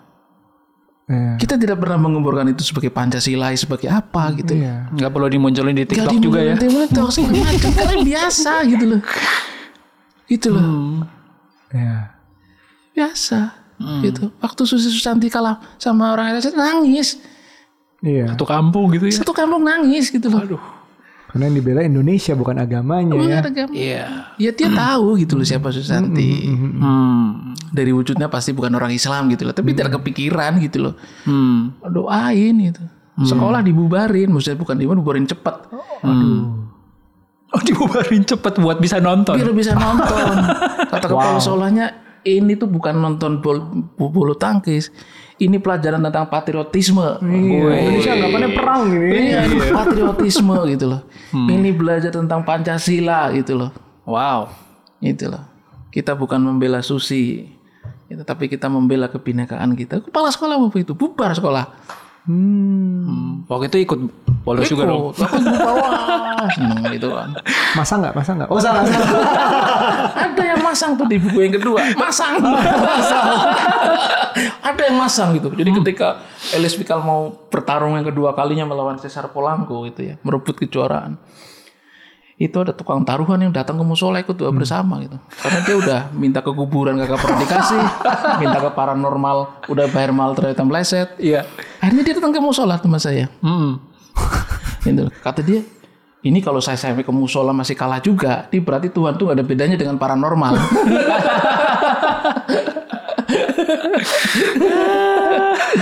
[1.10, 1.34] Iya.
[1.34, 4.54] Kita tidak pernah mengemborkan itu sebagai Pancasila sebagai apa gitu.
[4.54, 4.86] Iya.
[4.94, 6.54] Nggak perlu dimunculin di TikTok Gak juga ya.
[6.54, 9.00] TikTok segala macam karena biasa gitu loh.
[10.30, 11.02] Gitu loh.
[11.74, 12.12] Iya.
[12.92, 13.40] Biasa.
[14.02, 14.31] Gitu.
[14.38, 17.18] Waktu Susi Susanti kalah sama orang LSM nangis.
[18.02, 18.35] Iya.
[18.35, 19.14] Satu kampung gitu ya.
[19.22, 20.42] Satu kampung nangis gitu loh.
[20.42, 20.62] Aduh.
[21.33, 23.40] Karena yang dibela Indonesia bukan agamanya ya.
[23.72, 24.05] Iya.
[24.37, 26.46] Ya dia tahu gitu loh siapa Susanti.
[26.46, 27.57] Hmm.
[27.72, 29.55] Dari wujudnya pasti bukan orang Islam gitu loh.
[29.57, 30.94] Tapi tidak kepikiran gitu loh.
[31.24, 31.74] Hmm.
[31.88, 32.85] Doain gitu.
[33.24, 34.31] Sekolah dibubarin.
[34.31, 35.72] Maksudnya bukan dibubarin cepat.
[37.52, 39.37] Oh dibubarin cepet buat bisa nonton.
[39.37, 40.37] Biar bisa nonton.
[40.92, 41.87] Kata kepala sekolahnya
[42.22, 43.58] ini tuh bukan nonton bol,
[43.98, 44.90] bulu tangkis.
[45.42, 47.18] Ini pelajaran tentang patriotisme.
[47.18, 47.72] Iya.
[47.82, 49.35] Indonesia anggapannya perang ini.
[49.35, 51.02] Iya, ini patriotisme gitu loh.
[51.35, 53.70] Ini belajar tentang Pancasila gitu loh.
[54.06, 54.54] Wow.
[55.02, 55.42] Itu loh.
[55.90, 57.50] Kita bukan membela susi.
[58.06, 60.04] Gitu, tapi kita membela kebinekaan kita.
[60.04, 61.64] Kepala sekolah waktu itu bubar sekolah.
[62.22, 63.42] Hmm.
[63.50, 64.00] Waktu itu ikut
[64.46, 65.11] bolos juga dong.
[65.11, 67.35] Ikut, aku wah, seneng gitu kan.
[67.74, 68.14] Masa nggak?
[68.14, 68.48] Masa nggak?
[68.50, 68.82] Oh salah.
[68.90, 69.26] salah.
[70.14, 72.38] Ada yang masang tuh di buku yang kedua, masang.
[74.70, 75.50] Ada yang masang gitu.
[75.50, 76.22] Jadi ketika
[76.54, 81.18] Elias Pikal mau bertarung yang kedua kalinya melawan Cesar Polanco gitu ya, merebut kejuaraan.
[82.42, 85.14] Itu ada tukang taruhan yang datang ke musola ikut doa bersama gitu.
[85.38, 87.83] Karena dia udah minta ke kuburan kagak pernah dikasih,
[88.42, 91.14] minta ke paranormal udah bayar mahal ternyata meleset.
[91.22, 91.46] Iya.
[91.78, 93.31] Akhirnya dia datang ke musola teman saya.
[93.46, 93.78] Hmm.
[94.83, 95.07] Gitu.
[95.22, 95.62] Kata dia,
[96.26, 99.46] ini kalau saya sampai ke musola masih kalah juga, ini berarti Tuhan tuh gak ada
[99.46, 100.59] bedanya dengan paranormal.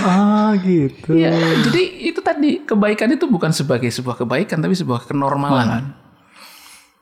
[0.01, 1.17] ah gitu.
[1.17, 1.33] Iya,
[1.65, 6.00] jadi itu tadi kebaikan itu bukan sebagai sebuah kebaikan tapi sebuah kenormalan.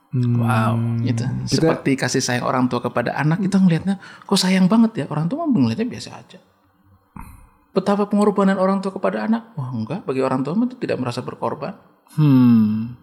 [0.09, 1.05] Wow.
[1.05, 1.21] Gitu.
[1.45, 5.45] Seperti kasih sayang orang tua kepada anak kita ngelihatnya kok sayang banget ya orang tua
[5.45, 6.39] mah ngelihatnya biasa aja.
[7.69, 9.53] Betapa pengorbanan orang tua kepada anak?
[9.53, 11.77] Wah enggak, bagi orang tua itu tidak merasa berkorban,
[12.17, 12.97] Hmm.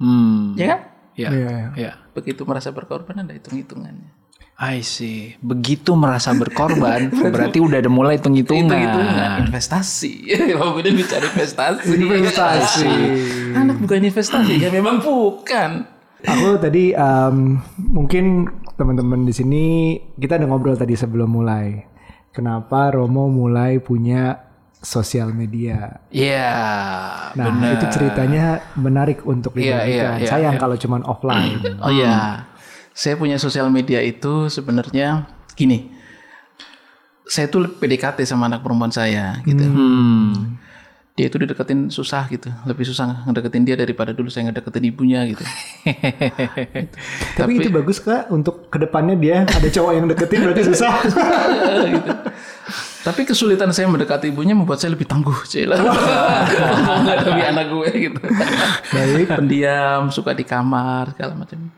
[0.00, 0.56] Hmm.
[0.56, 0.80] ya kan?
[1.16, 1.28] Ya.
[1.28, 1.68] Iya, iya.
[1.76, 1.92] Ya.
[2.16, 4.22] Begitu merasa berkorban ada hitung-hitungannya.
[4.62, 5.34] I see.
[5.42, 8.70] Begitu merasa berkorban, berarti udah ada mulai hitung-hitungan.
[8.70, 10.12] Hitung-hitungan investasi.
[10.54, 11.88] Kemudian bicara investasi.
[11.98, 12.90] Investasi.
[13.58, 15.88] Anak bukan investasi ya memang bukan.
[16.22, 17.58] Aku tadi em,
[17.90, 18.46] mungkin
[18.78, 19.64] teman-teman di sini
[20.14, 21.82] kita udah ngobrol tadi sebelum mulai.
[22.30, 24.51] Kenapa Romo mulai punya
[24.82, 26.02] sosial media?
[26.10, 26.52] Iya.
[27.38, 27.78] Nah, bener.
[27.78, 29.88] itu ceritanya menarik untuk Iya, dibagikan.
[29.88, 31.62] iya, iya, Sayang kalau cuman offline.
[31.86, 32.44] Oh ya,
[32.92, 35.88] saya punya sosial media itu sebenarnya gini.
[37.24, 39.62] Saya tuh PDKT sama anak perempuan saya gitu.
[39.64, 40.58] Hmm.
[41.22, 42.50] Dia itu dideketin susah gitu.
[42.66, 45.46] Lebih susah ngedeketin dia daripada dulu saya ngedeketin ibunya gitu.
[47.38, 50.90] Tapi, itu bagus kak untuk ke depannya dia ada cowok yang deketin berarti susah.
[51.94, 52.10] gitu.
[53.06, 55.78] Tapi kesulitan saya mendekati ibunya membuat saya lebih tangguh, Cila.
[56.98, 58.18] Menghadapi anak gue gitu.
[58.90, 59.26] Baik.
[59.38, 61.70] Pendiam, suka di kamar, segala macam.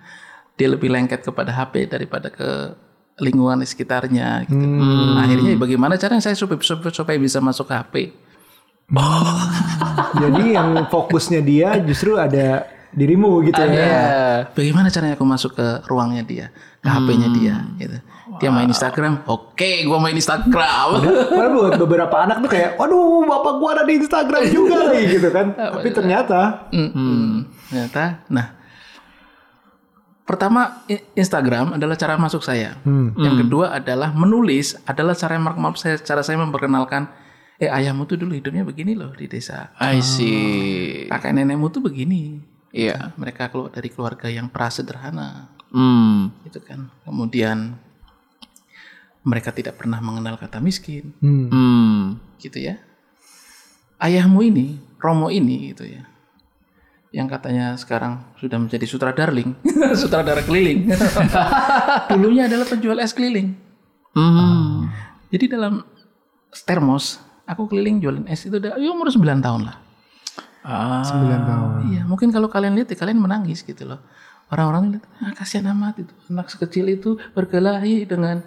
[0.56, 2.72] Dia lebih lengket kepada HP daripada ke
[3.20, 4.64] lingkungan di sekitarnya gitu.
[5.20, 8.23] Akhirnya bagaimana caranya saya supaya, supaya, supaya bisa masuk ke HP?
[10.22, 13.70] Jadi yang fokusnya dia justru ada dirimu gitu ya.
[13.74, 14.04] Iya.
[14.54, 16.46] Bagaimana caranya aku masuk ke ruangnya dia,
[16.78, 17.98] ke HP-nya dia gitu.
[18.40, 20.50] Dia main Instagram, oke, gua main Instagram.
[21.30, 25.28] Padahal buat beberapa anak tuh kayak, waduh bapak gua ada di Instagram juga lagi gitu
[25.30, 25.54] kan.
[25.54, 27.46] Tapi ternyata Mm-mm.
[27.70, 28.46] Ternyata, nah,
[30.22, 30.86] pertama
[31.18, 32.78] Instagram adalah cara masuk saya.
[33.18, 35.36] Yang kedua adalah menulis adalah cara
[35.74, 37.10] saya cara saya memperkenalkan,
[37.54, 39.70] eh ayahmu tuh dulu hidupnya begini loh di desa.
[39.78, 41.06] I see.
[41.06, 42.42] Kakek nenekmu tuh begini.
[42.74, 43.14] Iya.
[43.14, 46.34] Mereka keluar dari keluarga yang prasederhana, Hmm.
[46.42, 46.90] gitu kan.
[47.06, 47.78] Kemudian
[49.22, 52.02] mereka tidak pernah mengenal kata miskin, hmm, Hmm.
[52.36, 52.76] gitu ya.
[53.96, 56.04] Ayahmu ini, Romo ini, gitu ya.
[57.14, 59.54] Yang katanya sekarang sudah menjadi sutradarling,
[60.00, 60.90] sutradara keliling.
[62.10, 63.54] Dulunya adalah penjual es keliling.
[64.12, 64.90] Hmm.
[65.30, 65.86] Jadi dalam
[66.66, 69.76] termos, aku keliling jualin es itu udah ya umur 9 tahun lah.
[70.64, 71.04] Ah.
[71.04, 71.68] 9 tahun.
[71.92, 74.00] Iya, mungkin kalau kalian lihat ya kalian menangis gitu loh.
[74.52, 78.44] orang-orang lihat ah, kasihan amat itu anak sekecil itu berkelahi dengan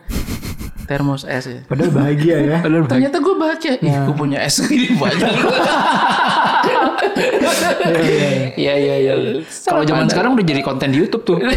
[0.87, 1.61] termos es ya.
[1.67, 2.57] Padahal bahagia ya.
[2.63, 5.27] Ternyata gue baca, ih gue punya es gini banyak.
[8.57, 9.13] Iya iya iya.
[9.63, 11.37] Kalau zaman sekarang udah jadi konten di YouTube tuh.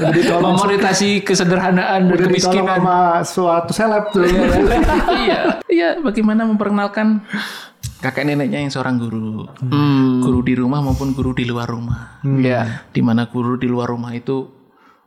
[0.00, 2.80] Udah Memonetasi kesederhanaan dan kemiskinan.
[2.80, 4.24] sama suatu seleb tuh.
[5.24, 5.88] iya, iya.
[5.98, 7.22] Bagaimana memperkenalkan
[8.00, 10.20] kakek neneknya yang seorang guru, Hmm.
[10.20, 12.20] guru di rumah maupun guru di luar rumah.
[12.22, 12.88] Iya.
[12.90, 14.48] Di mana guru di luar rumah itu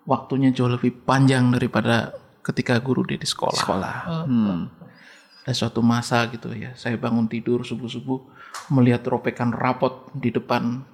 [0.03, 3.58] waktunya jauh lebih panjang daripada ketika guru dia di sekolah.
[3.58, 3.95] Sekolah.
[4.03, 4.60] Eh, Hmm.
[5.43, 8.23] Ada suatu masa gitu ya, saya bangun tidur subuh-subuh
[8.71, 10.88] melihat ropekan rapot di depan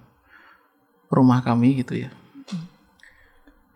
[1.13, 2.09] rumah kami gitu ya.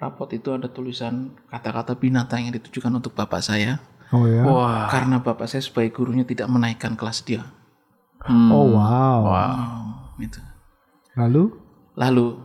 [0.01, 3.79] Rapot itu ada tulisan kata-kata binatang yang ditujukan untuk bapak saya.
[4.09, 4.41] Oh ya.
[4.43, 4.89] Wah.
[4.89, 7.45] Karena bapak saya sebagai gurunya tidak menaikkan kelas dia.
[8.25, 8.49] Hmm.
[8.49, 9.21] Oh wow.
[9.29, 10.41] Oh, gitu.
[11.13, 12.41] Lalu Lalu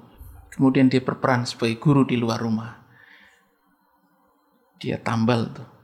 [0.52, 2.84] kemudian dia berperan sebagai guru di luar rumah.
[4.78, 5.77] Dia tambal tuh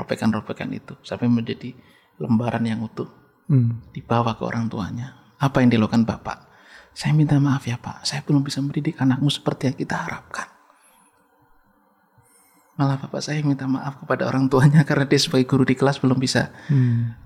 [0.00, 1.76] ropekan-ropekan itu sampai menjadi
[2.20, 3.08] lembaran yang utuh
[3.48, 3.92] hmm.
[3.92, 5.36] dibawa ke orang tuanya.
[5.40, 6.48] Apa yang dilakukan bapak?
[6.92, 10.48] Saya minta maaf ya pak, saya belum bisa mendidik anakmu seperti yang kita harapkan.
[12.76, 16.16] Malah bapak saya minta maaf kepada orang tuanya karena dia sebagai guru di kelas belum
[16.16, 17.16] bisa Hmm.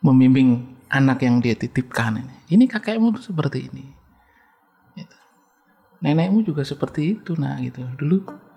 [0.00, 2.36] membimbing anak yang dia titipkan ini.
[2.50, 3.84] Ini kakekmu tuh seperti ini.
[4.96, 5.16] Gitu.
[6.02, 7.84] Nenekmu juga seperti itu nah gitu.
[7.94, 8.49] Dulu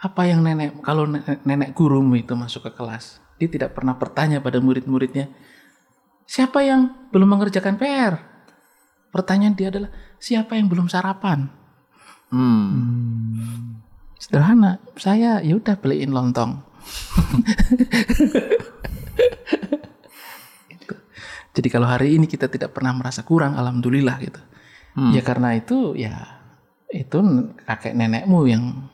[0.00, 1.04] apa yang nenek kalau
[1.44, 5.28] nenek, gurumu itu masuk ke kelas, dia tidak pernah bertanya pada murid-muridnya,
[6.24, 8.16] siapa yang belum mengerjakan PR?
[9.12, 11.52] Pertanyaan dia adalah siapa yang belum sarapan?
[12.32, 13.76] Hmm.
[14.16, 16.60] Sederhana, saya ya udah beliin lontong.
[20.70, 20.94] Gitu.
[21.52, 24.40] Jadi kalau hari ini kita tidak pernah merasa kurang, alhamdulillah gitu.
[25.10, 26.40] Ya karena itu ya
[26.90, 27.18] itu
[27.62, 28.90] kakek nenekmu yang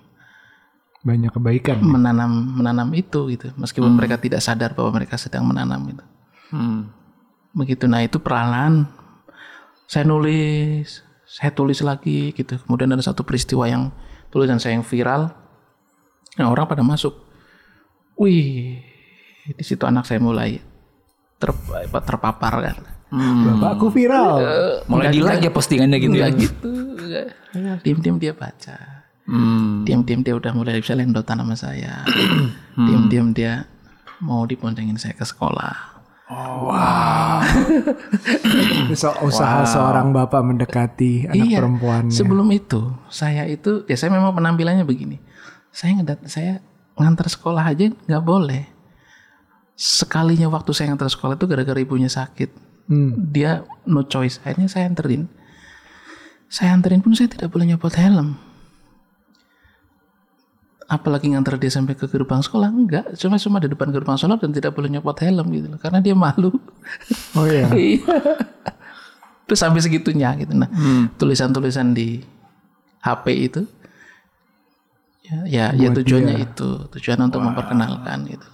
[1.06, 1.78] banyak kebaikan.
[1.78, 3.54] menanam menanam itu gitu.
[3.54, 6.04] Meskipun mereka tidak sadar bahwa mereka sedang menanam itu.
[6.50, 6.90] Hmm.
[7.54, 7.86] Begitu.
[7.86, 8.90] Nah itu perlahan
[9.86, 12.58] saya nulis, saya tulis lagi gitu.
[12.66, 13.94] Kemudian ada satu peristiwa yang
[14.34, 15.30] tulisan saya yang viral.
[16.42, 17.14] Nah orang pada masuk.
[18.18, 18.82] Wih,
[19.46, 20.58] di situ anak saya mulai
[21.38, 22.76] ter, apa, terpapar kan.
[23.14, 24.42] Bapakku viral.
[24.90, 26.28] Mulai di like ya postingannya gitu ya.
[26.34, 26.70] Gitu.
[27.54, 27.84] enggak.
[27.86, 28.95] Diam-diam dia baca.
[29.26, 29.82] Hmm.
[29.82, 32.06] Diam-diam dia udah mulai bisa lendotan sama saya.
[32.86, 33.66] Diam-diam dia
[34.22, 35.98] mau diboncengin saya ke sekolah.
[38.98, 41.58] So, usaha seorang bapak mendekati anak Iya.
[41.62, 42.10] perempuannya.
[42.14, 45.22] Sebelum itu, saya itu ya saya memang penampilannya begini.
[45.70, 46.58] Saya ngedat saya
[46.98, 48.66] ngantar sekolah aja nggak boleh.
[49.76, 52.50] Sekalinya waktu saya ngantar sekolah itu gara-gara ibunya sakit.
[52.88, 53.12] Hmm.
[53.30, 54.40] Dia no choice.
[54.42, 55.28] Akhirnya saya anterin.
[56.46, 58.38] Saya anterin pun saya tidak boleh nyopot helm.
[60.86, 64.54] Apalagi ngantar dia sampai ke gerbang sekolah enggak, cuma cuma di depan gerbang sekolah dan
[64.54, 66.54] tidak boleh nyopot helm gitu loh, karena dia malu.
[67.34, 67.66] Oh iya.
[67.74, 68.06] Iya.
[69.46, 70.54] Terus sampai segitunya gitu.
[70.54, 70.66] Nah,
[71.18, 72.18] tulisan-tulisan di
[72.98, 73.62] HP itu
[75.22, 78.46] ya ya, ya tujuannya itu, tujuan untuk memperkenalkan gitu.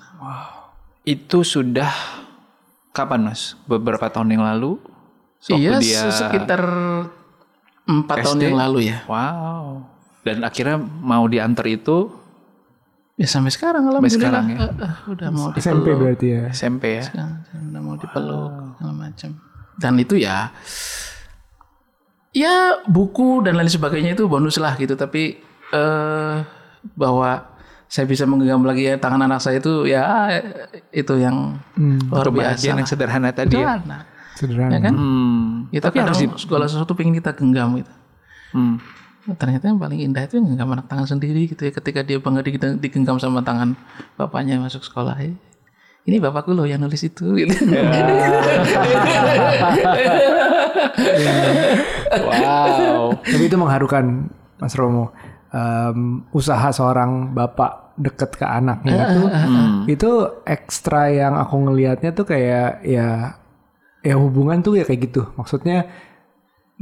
[1.04, 1.88] Itu sudah
[2.92, 3.56] kapan mas?
[3.64, 4.80] Beberapa tahun yang lalu?
[5.48, 6.60] Iya, dia se- sekitar
[7.88, 9.04] empat tahun yang lalu ya.
[9.08, 9.88] Wow.
[10.22, 12.21] Dan akhirnya mau diantar itu
[13.20, 14.16] Ya sampai sekarang alhamdulillah.
[14.16, 14.58] sekarang ya.
[14.64, 15.98] Eh, eh, udah mau SMP dipeluk.
[16.00, 16.42] berarti ya.
[16.48, 17.04] SMP ya.
[17.04, 19.30] Sekarang udah mau dipeluk segala macam.
[19.76, 20.52] Dan itu ya
[22.32, 25.36] ya buku dan lain sebagainya itu bonus lah gitu tapi
[25.72, 26.36] eh
[26.96, 27.52] bahwa
[27.92, 30.32] saya bisa menggenggam lagi ya tangan anak saya itu ya
[30.96, 31.60] itu yang
[32.08, 32.56] luar biasa.
[32.56, 33.76] Kebahagiaan yang sederhana tadi ya.
[33.76, 33.98] Sederhana.
[34.32, 34.72] Sederhana.
[34.72, 34.94] Ya kan?
[34.96, 35.48] Hmm.
[35.68, 37.92] Kita kadang segala sesuatu pengen kita genggam gitu.
[38.56, 38.80] Hmm.
[39.22, 41.72] Ternyata yang paling indah itu genggam anak tangan sendiri gitu ya.
[41.72, 43.78] Ketika dia bangga di- digenggam sama tangan
[44.18, 45.14] bapaknya masuk sekolah.
[45.22, 45.30] ya.
[46.02, 47.30] Ini bapakku loh yang nulis itu.
[47.38, 47.54] Gitu.
[52.12, 53.16] Wow.
[53.22, 54.28] Tapi itu mengharukan
[54.60, 55.12] Mas Romo.
[55.52, 59.22] Em, usaha seorang bapak deket ke anaknya itu
[59.84, 60.10] itu
[60.48, 63.36] ekstra yang aku ngelihatnya tuh kayak ya
[64.00, 65.28] ya hubungan tuh ya kayak gitu.
[65.36, 65.92] Maksudnya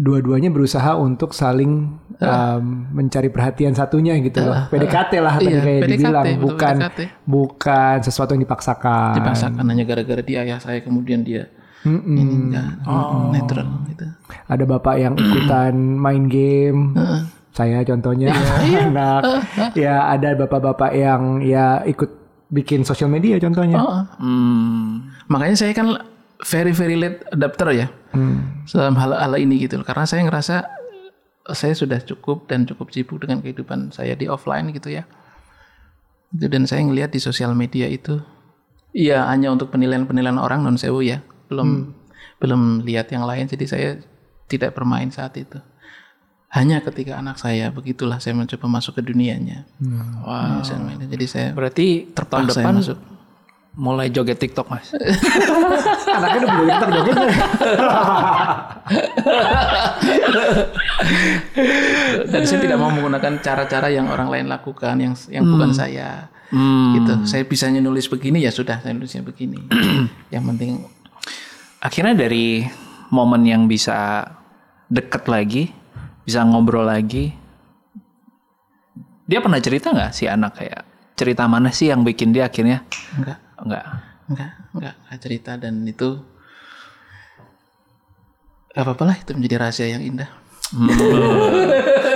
[0.00, 4.64] dua-duanya berusaha untuk saling em, mencari perhatian satunya gitu loh.
[4.66, 7.00] PDKT lah tadi Iya, kayak PDKT, dibilang betul, bukan PDKT.
[7.28, 9.12] bukan sesuatu yang dipaksakan.
[9.20, 12.80] Dipaksakan hanya gara-gara dia ayah saya kemudian dia ini enggak
[13.28, 14.04] netral gitu.
[14.46, 16.96] Ada bapak yang ikutan main game.
[17.50, 18.32] Saya contohnya
[18.88, 19.22] anak.
[19.74, 22.08] ya ada bapak-bapak yang ya ikut
[22.48, 23.76] bikin sosial media contohnya.
[23.76, 25.12] Oh, Hmm.
[25.28, 25.86] Makanya saya kan
[26.42, 28.66] very very late adapter ya Hmm.
[28.66, 29.78] dalam hal hal ini gitu.
[29.86, 30.66] Karena saya ngerasa
[31.54, 35.06] saya sudah cukup dan cukup sibuk dengan kehidupan saya di offline gitu ya.
[36.34, 38.18] Itu dan saya ngelihat di sosial media itu
[38.90, 41.94] Iya hanya untuk penilaian-penilaian orang non sewu ya belum
[42.42, 43.88] belum lihat yang lain jadi saya
[44.50, 45.62] tidak bermain saat itu
[46.50, 49.70] hanya ketika anak saya begitulah saya mencoba masuk ke dunianya
[50.26, 50.58] Wah.
[50.66, 51.06] Sosial media.
[51.06, 52.98] jadi saya Berarti tahun terpaksa depan masuk
[53.78, 54.90] mulai joget TikTok mas.
[56.16, 57.30] Anaknya udah boleh kita jogetnya.
[62.32, 66.98] dan saya tidak mau menggunakan cara-cara yang orang lain lakukan yang yang bukan saya Hmm.
[66.98, 69.70] gitu saya bisanya nulis begini ya sudah saya nulisnya begini
[70.34, 70.82] yang penting
[71.80, 72.60] Akhirnya dari
[73.08, 74.28] momen yang bisa
[74.92, 75.72] deket lagi,
[76.28, 77.32] bisa ngobrol lagi.
[79.24, 80.84] Dia pernah cerita nggak si anak kayak
[81.16, 82.84] cerita mana sih yang bikin dia akhirnya
[83.16, 83.84] enggak enggak
[84.30, 86.08] enggak enggak enggak cerita dan itu
[88.70, 90.30] gak apa-apa lah itu menjadi rahasia yang indah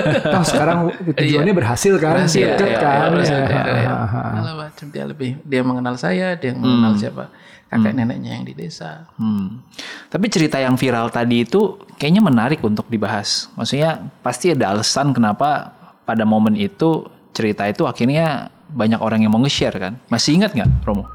[0.05, 2.23] Toh sekarang tujuannya berhasil kan?
[2.23, 3.11] Deket ya, kan?
[3.19, 3.39] ya, rahasia,
[3.75, 4.53] Ya.
[4.55, 7.35] macam dia lebih dia mengenal saya dia mengenal siapa
[7.67, 9.59] kakek neneknya yang di desa Hmm.
[10.07, 13.51] Tapi cerita yang viral tadi itu kayaknya menarik untuk dibahas.
[13.59, 15.75] Maksudnya pasti ada alasan kenapa
[16.07, 19.99] pada momen itu cerita itu akhirnya banyak orang yang mau nge-share kan.
[20.07, 21.11] Masih ingat nggak Romo?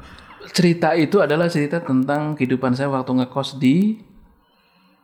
[0.50, 3.98] Cerita itu adalah cerita tentang kehidupan saya waktu ngekos di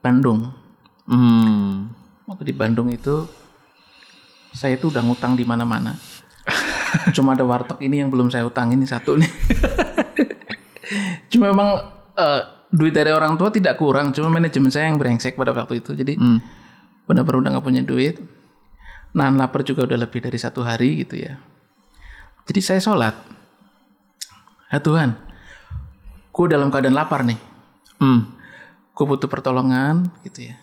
[0.03, 0.67] Bandung
[1.07, 1.87] Hmm.
[2.27, 3.31] waktu di Bandung itu
[4.51, 5.95] saya itu udah ngutang di mana-mana.
[7.15, 9.31] Cuma ada warteg ini yang belum saya utang ini satu nih.
[11.31, 11.83] cuma memang
[12.15, 15.95] eh, duit dari orang tua tidak kurang, cuma manajemen saya yang brengsek pada waktu itu.
[15.95, 16.19] Jadi
[17.07, 18.19] benar-benar udah nggak punya duit.
[19.15, 21.39] Nahan lapar juga udah lebih dari satu hari gitu ya.
[22.47, 23.15] Jadi saya sholat.
[24.71, 25.15] Ya Tuhan,
[26.37, 27.41] gue dalam keadaan lapar nih.
[27.97, 28.29] Hmm.
[28.93, 30.57] Gue butuh pertolongan gitu ya.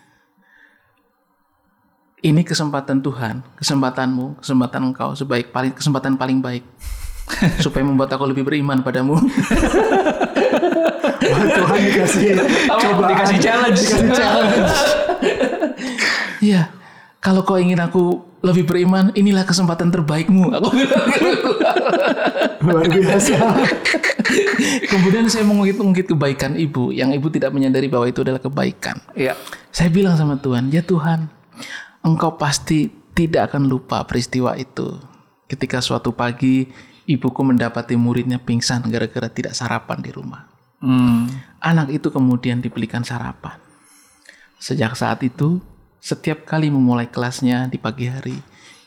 [2.24, 6.64] Ini kesempatan Tuhan, kesempatanmu, kesempatan engkau sebaik paling kesempatan paling baik
[7.64, 9.18] supaya membuat aku lebih beriman padamu.
[11.24, 12.38] Wah, Tuhan dikasih
[12.70, 13.80] coba dikasih challenge.
[13.82, 14.72] dikasih challenge.
[16.38, 16.68] Iya,
[17.24, 20.52] kalau kau ingin aku lebih beriman, inilah kesempatan terbaikmu.
[20.60, 21.50] Aku bilang gitu.
[22.68, 23.36] Luar biasa.
[24.92, 29.00] Kemudian saya mengungkit-ungkit kebaikan ibu, yang ibu tidak menyadari bahwa itu adalah kebaikan.
[29.16, 29.32] Iya.
[29.72, 31.32] Saya bilang sama Tuhan, ya Tuhan,
[32.04, 34.92] Engkau pasti tidak akan lupa peristiwa itu.
[35.48, 36.68] Ketika suatu pagi
[37.08, 40.44] ibuku mendapati muridnya pingsan gara-gara tidak sarapan di rumah.
[40.84, 41.24] Hmm.
[41.64, 43.56] Anak itu kemudian dibelikan sarapan.
[44.60, 45.64] Sejak saat itu,
[46.04, 48.36] setiap kali memulai kelasnya di pagi hari,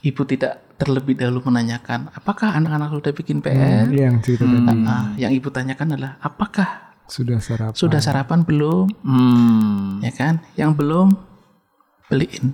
[0.06, 3.90] ibu tidak terlebih dahulu menanyakan, apakah anak-anak sudah bikin PR?
[3.90, 7.74] Yang cerita tadi Ah, yang ibu tanyakan adalah, apakah sudah sarapan.
[7.74, 8.86] sudah sarapan belum?
[9.02, 9.98] Hmm.
[10.06, 10.46] Ya kan?
[10.54, 11.08] Yang belum,
[12.06, 12.54] beliin.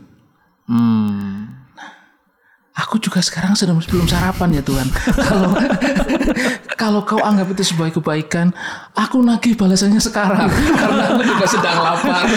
[0.63, 1.59] Hmm.
[2.73, 4.87] Aku juga sekarang sedang belum sarapan ya Tuhan.
[5.27, 5.53] Kalau
[6.83, 8.51] kalau kau anggap itu sebagai kebaikan,
[8.91, 10.51] aku nagih balasannya sekarang
[10.83, 12.27] karena aku juga sedang lapar.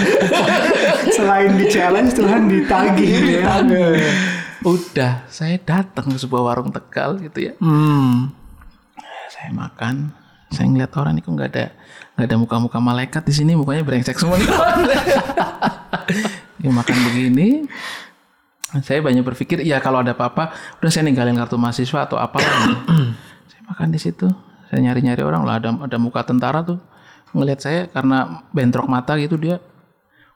[1.11, 3.59] Selain di challenge Tuhan ditagih ya.
[4.63, 7.53] Udah, saya datang ke sebuah warung Tegal gitu ya.
[7.59, 8.31] Hmm.
[9.27, 10.15] Saya makan,
[10.55, 11.67] saya ngeliat orang itu nggak ada
[12.15, 14.47] nggak ada muka-muka malaikat di sini, mukanya brengsek semua nih.
[16.63, 17.67] ya makan begini,
[18.79, 22.39] saya banyak berpikir, ya kalau ada apa-apa, udah saya ninggalin kartu mahasiswa atau apa
[23.67, 24.27] makan di situ,
[24.71, 26.79] saya nyari-nyari orang lah, ada ada muka tentara tuh
[27.37, 29.61] ngelihat saya karena bentrok mata gitu dia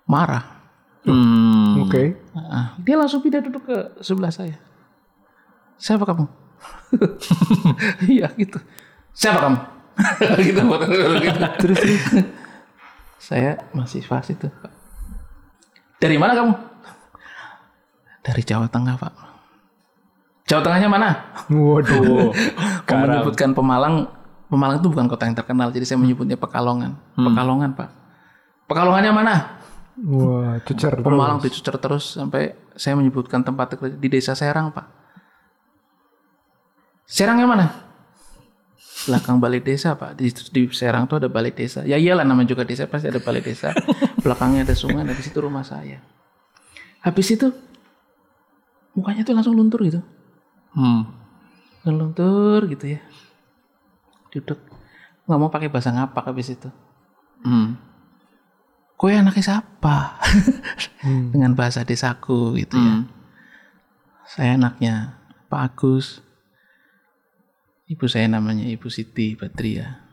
[0.05, 0.61] marah.
[1.07, 1.87] Hmm.
[1.88, 2.19] Oke.
[2.37, 4.59] Ah, dia langsung pindah duduk ke sebelah saya.
[5.81, 6.29] Siapa kamu?
[8.11, 8.61] Iya gitu.
[9.16, 9.59] Siapa kamu?
[10.45, 10.61] gitu,
[11.25, 11.38] gitu.
[11.64, 11.81] Terus.
[13.16, 14.49] Saya mahasiswa situ.
[14.51, 14.73] Pak.
[16.01, 16.53] Dari mana kamu?
[18.21, 19.30] Dari Jawa Tengah, Pak.
[20.51, 21.09] Jawa Tengahnya mana?
[21.47, 22.35] Waduh.
[22.91, 24.11] Menyebutkan Pemalang.
[24.51, 26.99] Pemalang itu bukan kota yang terkenal, jadi saya menyebutnya Pekalongan.
[27.15, 27.89] Pekalongan, Pak.
[28.67, 29.35] Pekalongannya mana?
[30.11, 31.07] Wah, cucer terus.
[31.07, 34.90] Pemalang dicucer terus sampai saya menyebutkan tempat di desa Serang, Pak.
[37.07, 37.67] Serangnya mana?
[39.07, 40.19] Belakang balai desa, Pak.
[40.19, 41.87] Di, di Serang tuh ada balai desa.
[41.87, 43.71] Ya iyalah namanya juga desa pasti ada balai desa.
[44.27, 46.03] Belakangnya ada sungai, dan di situ rumah saya.
[47.07, 47.55] Habis itu
[48.98, 50.03] mukanya tuh langsung luntur gitu.
[50.75, 51.06] Hmm.
[51.87, 53.00] Luntur gitu ya.
[54.31, 54.60] Duduk.
[55.27, 56.71] Nggak mau pakai bahasa ngapak habis itu.
[57.42, 57.79] Hmm.
[59.00, 60.21] Kowe anaknya siapa?
[61.33, 62.94] Dengan bahasa desaku gitu ya.
[63.00, 63.04] Hmm.
[64.29, 65.18] Saya anaknya
[65.48, 66.23] Pak Agus.
[67.90, 70.06] Ibu saya namanya Ibu Siti Badria.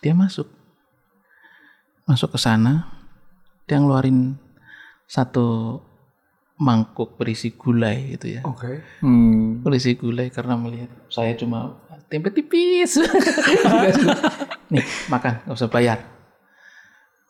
[0.00, 0.48] Dia masuk.
[2.08, 2.88] Masuk ke sana.
[3.68, 4.40] Dia ngeluarin
[5.04, 5.78] satu
[6.60, 8.40] mangkuk berisi gulai gitu ya.
[8.44, 8.84] Oke.
[9.00, 9.64] Hmm.
[9.64, 11.80] Berisi gulai karena melihat saya cuma
[12.12, 13.00] tempe tipis.
[14.72, 16.04] Nih makan, nggak usah bayar.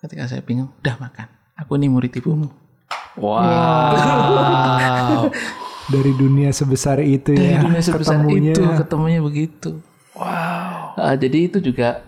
[0.02, 1.30] Ketika saya bingung, udah makan.
[1.62, 2.50] Aku ini murid ibumu.
[3.14, 3.38] Wow.
[5.94, 7.62] Dari dunia sebesar itu Dari ya.
[7.62, 8.54] dunia sebesar ketemunya.
[8.54, 9.78] itu, ketemunya begitu.
[10.10, 11.16] Wow.
[11.16, 12.02] jadi itu juga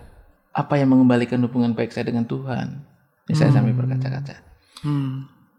[0.53, 2.83] apa yang mengembalikan hubungan baik saya dengan Tuhan.
[3.31, 4.35] Ini saya sampai berkaca-kaca.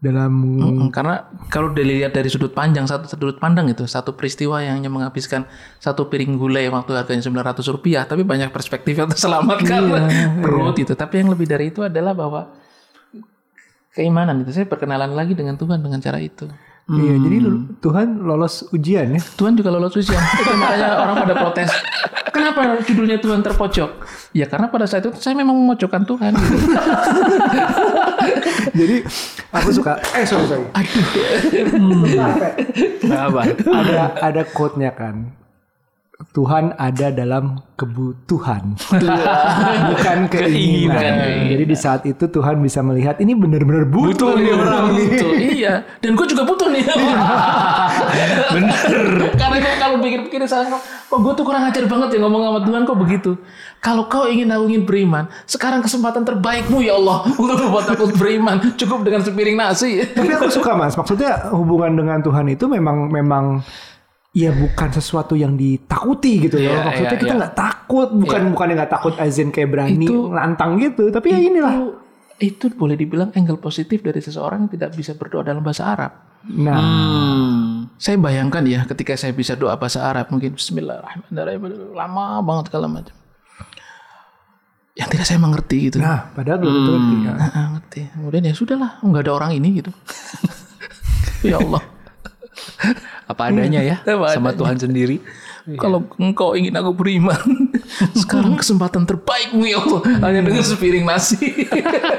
[0.05, 4.77] Dalam Mm, Karena kalau dilihat dari sudut pandang satu sudut pandang itu satu peristiwa yang
[4.77, 5.49] hanya menghabiskan
[5.81, 9.81] satu piring gulai waktu harganya 900 rupiah, tapi banyak perspektif yang terselamatkan
[10.45, 10.93] perut itu.
[10.93, 12.53] Tapi yang lebih dari itu adalah bahwa
[13.95, 16.45] keimanan itu saya perkenalan lagi dengan Tuhan dengan cara itu.
[16.85, 19.17] Iya, jadi lu- Tuhan lolos ujian ya.
[19.17, 20.21] Tuhan juga lolos ujian.
[20.21, 21.73] Itu makanya orang pada protes.
[22.29, 24.05] Kenapa judulnya Tuhan terpojok?
[24.37, 26.37] Ya karena pada saat itu saya memang memojokkan Tuhan.
[26.37, 26.57] gitu.
[28.79, 28.95] jadi
[29.49, 30.65] aku suka eh sorry sorry.
[33.09, 33.41] Apa?
[33.65, 35.33] ada ada quote-nya kan.
[36.15, 38.79] Tuhan ada dalam kebutuhan,
[39.91, 41.43] bukan keinginan.
[41.51, 45.07] Jadi di saat itu Tuhan bisa melihat ini benar-benar butuh nih orang nih.
[45.11, 45.73] Butuh, iya.
[45.99, 46.87] Dan gue juga butuh nih.
[48.55, 49.05] Bener.
[49.35, 52.81] Karena kalau pikir-pikir saya kok, kok gue tuh kurang ajar banget ya ngomong sama Tuhan
[52.87, 53.31] kok begitu.
[53.83, 58.63] Kalau kau ingin aku ingin beriman, sekarang kesempatan terbaikmu ya Allah untuk membuat aku beriman.
[58.79, 59.99] Cukup dengan sepiring nasi.
[59.99, 63.59] Tapi aku suka mas, maksudnya hubungan dengan Tuhan itu memang memang
[64.35, 66.75] ya bukan sesuatu yang ditakuti gitu loh.
[66.75, 67.39] Iya, Maksudnya iya, kita iya.
[67.39, 71.07] nggak takut, bukan bukan yang nggak takut azin kayak berani nantang gitu.
[71.07, 71.73] Tapi ya inilah.
[71.79, 71.87] Itu,
[72.35, 76.11] itu boleh dibilang angle positif dari seseorang yang tidak bisa berdoa dalam bahasa Arab.
[76.45, 77.87] Nah, Hmm.
[77.95, 83.15] Saya bayangkan ya ketika saya bisa doa bahasa Arab mungkin Bismillahirrahmanirrahim lama banget kalau macam
[84.95, 85.99] yang tidak saya mengerti gitu.
[85.99, 87.35] nah padahal belum tentu ngerti kan.
[87.35, 88.01] Ah, ah, ngerti.
[88.15, 89.91] Kemudian ya sudahlah, nggak ada orang ini gitu.
[91.51, 91.83] ya Allah.
[93.31, 94.59] Apa adanya ya Apa sama adanya.
[94.59, 95.17] Tuhan sendiri.
[95.81, 97.41] Kalau engkau ingin aku beriman,
[98.21, 100.01] sekarang kesempatan terbaikmu ya Allah.
[100.21, 101.41] Hanya dengan sepiring nasi.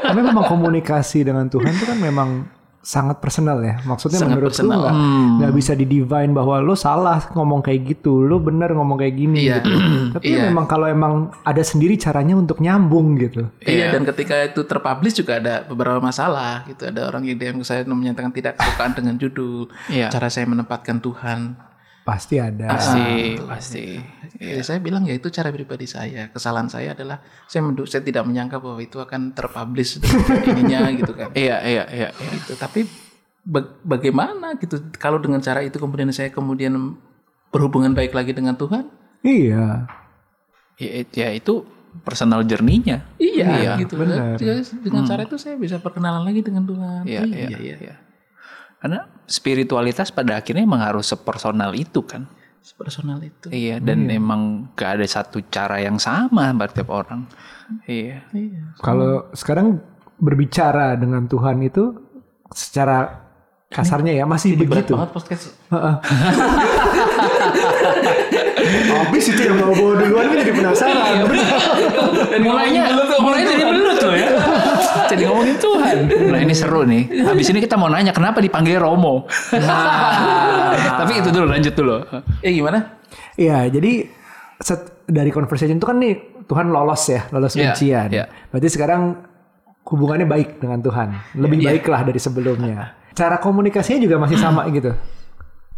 [0.03, 2.51] Tapi memang komunikasi dengan Tuhan itu kan memang
[2.87, 3.83] sangat personal ya.
[3.83, 4.79] Maksudnya Sangat menurutku personal.
[4.79, 4.95] nggak
[5.43, 9.43] nggak bisa di divine bahwa lo salah ngomong kayak gitu, lo bener ngomong kayak gini.
[9.43, 9.59] Iya.
[9.59, 9.75] gitu.
[10.15, 10.47] Tapi Iya.
[10.47, 11.13] memang kalau emang
[11.43, 13.51] ada sendiri caranya untuk nyambung gitu.
[13.59, 16.87] Iya, dan ketika itu terpublish juga ada beberapa masalah gitu.
[16.87, 20.07] Ada orang yang DM ke saya menyatakan tidak kesukaan dengan judul, Iya.
[20.07, 21.66] cara saya menempatkan Tuhan.
[22.07, 22.71] Pasti ada.
[22.71, 23.85] Pasti, pasti.
[24.39, 26.31] Ya, saya bilang ya itu cara pribadi saya.
[26.31, 27.19] Kesalahan saya adalah
[27.51, 30.23] saya mendu- saya tidak menyangka bahwa itu akan terpublish dengan
[30.55, 31.35] ininya gitu kan.
[31.35, 32.09] Iya, iya, iya.
[32.15, 32.29] iya.
[32.39, 32.55] Gitu.
[32.55, 32.87] Tapi
[33.43, 36.95] ba- bagaimana gitu kalau dengan cara itu kemudian saya kemudian
[37.51, 38.87] berhubungan baik lagi dengan Tuhan?
[39.27, 39.91] Iya.
[40.79, 41.67] Ya, ya itu
[42.07, 43.03] personal journey-nya.
[43.19, 43.99] Iya, Iya, gitu.
[43.99, 44.39] benar.
[44.39, 47.03] Jadi, dengan cara itu saya bisa perkenalan lagi dengan Tuhan.
[47.03, 47.77] Iya, iya, iya.
[47.83, 47.95] iya.
[48.87, 52.31] Karena spiritualitas pada akhirnya emang harus sepersonal itu kan.
[52.79, 53.51] Personal itu.
[53.51, 57.27] Iya, dan emang gak ada satu cara yang sama buat tiap orang.
[57.91, 58.23] Iya.
[58.31, 58.79] Iya.
[58.79, 59.83] Kalau sekarang
[60.23, 61.99] berbicara dengan Tuhan itu
[62.55, 63.27] secara
[63.67, 64.95] kasarnya ya masih Berat begitu.
[64.95, 65.51] banget podcast.
[68.87, 71.27] Habis itu yang mau bawa duluan kan jadi penasaran.
[72.39, 72.83] mulainya
[73.19, 73.96] mulainya dari belut.
[75.07, 75.97] Jadi ngomongin Tuhan.
[76.29, 77.03] Nah ini seru nih.
[77.23, 79.25] Habis ini kita mau nanya kenapa dipanggil Romo.
[81.01, 81.97] Tapi itu dulu lanjut dulu.
[82.41, 82.99] Eh gimana?
[83.35, 84.09] Iya, jadi
[84.59, 86.15] set- dari conversation itu kan nih
[86.47, 88.09] Tuhan lolos ya, lolos Iya, ujian.
[88.11, 88.25] iya.
[88.51, 89.03] Berarti sekarang
[89.87, 91.67] hubungannya baik dengan Tuhan, lebih Iya.
[91.71, 92.97] baik lah dari sebelumnya.
[93.15, 94.91] Cara komunikasinya juga masih sama gitu.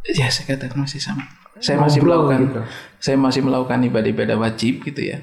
[0.08, 1.24] Ya saya katakan masih sama.
[1.58, 2.60] Saya masih Ngobrol melakukan, gitu.
[3.02, 5.18] saya masih melakukan ibadah-ibadah wajib gitu ya,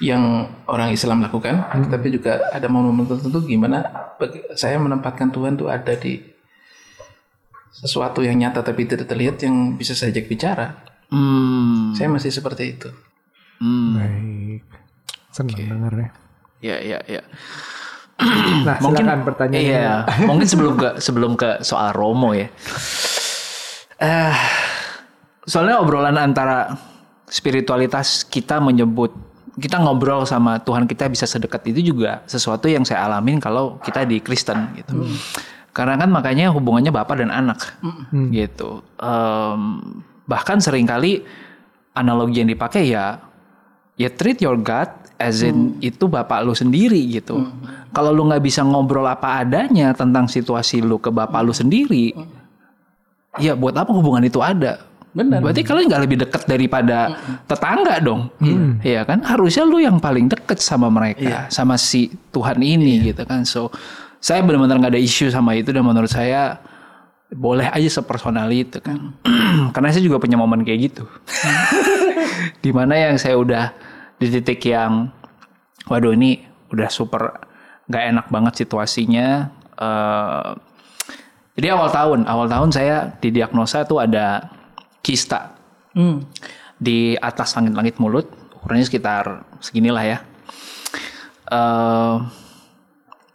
[0.00, 1.60] yang orang Islam lakukan.
[1.60, 1.88] Hmm.
[1.92, 3.84] Tapi juga ada momen tertentu gimana
[4.56, 6.18] saya menempatkan Tuhan tuh ada di
[7.70, 10.66] sesuatu yang nyata tapi tidak terlihat yang bisa saya ajak bicara.
[11.12, 11.92] Hmm.
[11.94, 12.90] Saya masih seperti itu.
[13.60, 13.92] hmm.
[13.96, 14.62] Baik.
[15.30, 16.10] Senang dengarnya.
[16.60, 17.22] Ya ya ya.
[18.68, 19.64] Nah, silakan pertanyaannya.
[19.64, 22.52] Iya, mungkin sebelum ke sebelum ke soal Romo ya.
[23.96, 24.36] Eh,
[25.48, 26.76] soalnya obrolan antara
[27.24, 29.16] spiritualitas kita menyebut
[29.58, 34.06] kita ngobrol sama Tuhan kita bisa sedekat itu juga sesuatu yang saya alamin kalau kita
[34.06, 35.08] di Kristen gitu.
[35.70, 37.58] Karena kan makanya hubungannya bapak dan anak
[38.30, 38.82] gitu.
[38.98, 39.60] Em,
[40.26, 41.22] bahkan sering kali
[41.94, 43.18] analogi yang dipakai ya
[43.98, 44.88] ya treat your God
[45.20, 47.44] as in itu bapak lu sendiri gitu.
[47.92, 52.16] Kalau lu nggak bisa ngobrol apa adanya tentang situasi lu ke bapak lu sendiri,
[53.36, 54.89] ya buat apa hubungan itu ada?
[55.10, 55.42] Benar.
[55.42, 57.18] Berarti kalian nggak lebih dekat daripada
[57.50, 58.30] tetangga dong,
[58.86, 59.26] Iya kan?
[59.26, 63.42] Harusnya lu yang paling deket sama mereka, sama si Tuhan ini gitu kan.
[63.42, 63.74] So
[64.22, 66.62] saya benar-benar nggak ada isu sama itu dan menurut saya
[67.30, 69.14] boleh aja sepersonal itu kan.
[69.74, 71.04] Karena saya juga punya momen kayak gitu.
[72.64, 73.72] Di mana yang saya udah
[74.20, 75.08] di titik yang,
[75.88, 77.40] waduh ini udah super
[77.88, 79.48] nggak enak banget situasinya.
[79.80, 80.50] Eh,
[81.56, 84.59] jadi awal tahun, awal tahun saya didiagnosa tuh ada
[85.00, 85.56] kista
[85.90, 86.22] Hmm.
[86.78, 90.18] di atas langit-langit mulut, ukurannya sekitar seginilah ya.
[91.50, 92.16] Eh,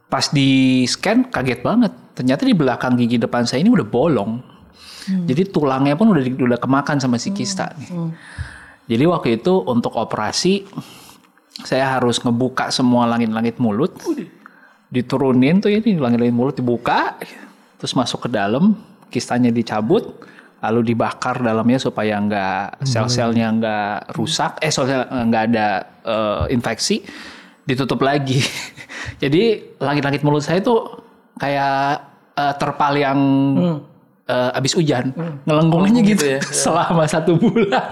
[0.07, 4.39] pas di scan kaget banget, ternyata di belakang gigi depan saya ini udah bolong.
[5.05, 7.91] Jadi tulangnya pun udah udah kemakan sama si kista nih.
[8.89, 10.66] Jadi waktu itu untuk operasi
[11.61, 13.93] saya harus ngebuka semua langit-langit mulut,
[14.89, 17.20] diturunin tuh ini langit-langit mulut dibuka,
[17.78, 18.74] terus masuk ke dalam,
[19.13, 20.26] kistanya dicabut,
[20.70, 25.68] lalu dibakar dalamnya supaya nggak sel-selnya nggak rusak, eh sel nggak ada
[26.01, 27.05] eh, infeksi,
[27.66, 28.41] ditutup lagi.
[29.24, 31.01] Jadi langit-langit mulut saya tuh
[31.38, 32.01] kayak
[32.38, 33.20] eh, terpal yang
[34.26, 35.13] eh, abis hujan,
[35.45, 36.39] ngelengkung aja gitu, gitu ya.
[36.66, 37.89] selama satu bulan.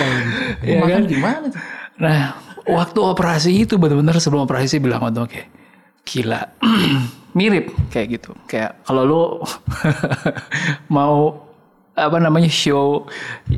[0.80, 1.02] Makan kan?
[1.08, 1.60] gimana tuh?
[2.00, 5.42] Nah, waktu operasi itu benar-benar sebelum operasi saya bilang waktu oke,
[6.04, 6.40] gila,
[7.38, 8.30] mirip kayak gitu.
[8.48, 9.22] Kayak kalau lu
[10.96, 11.49] mau
[11.94, 13.06] apa namanya show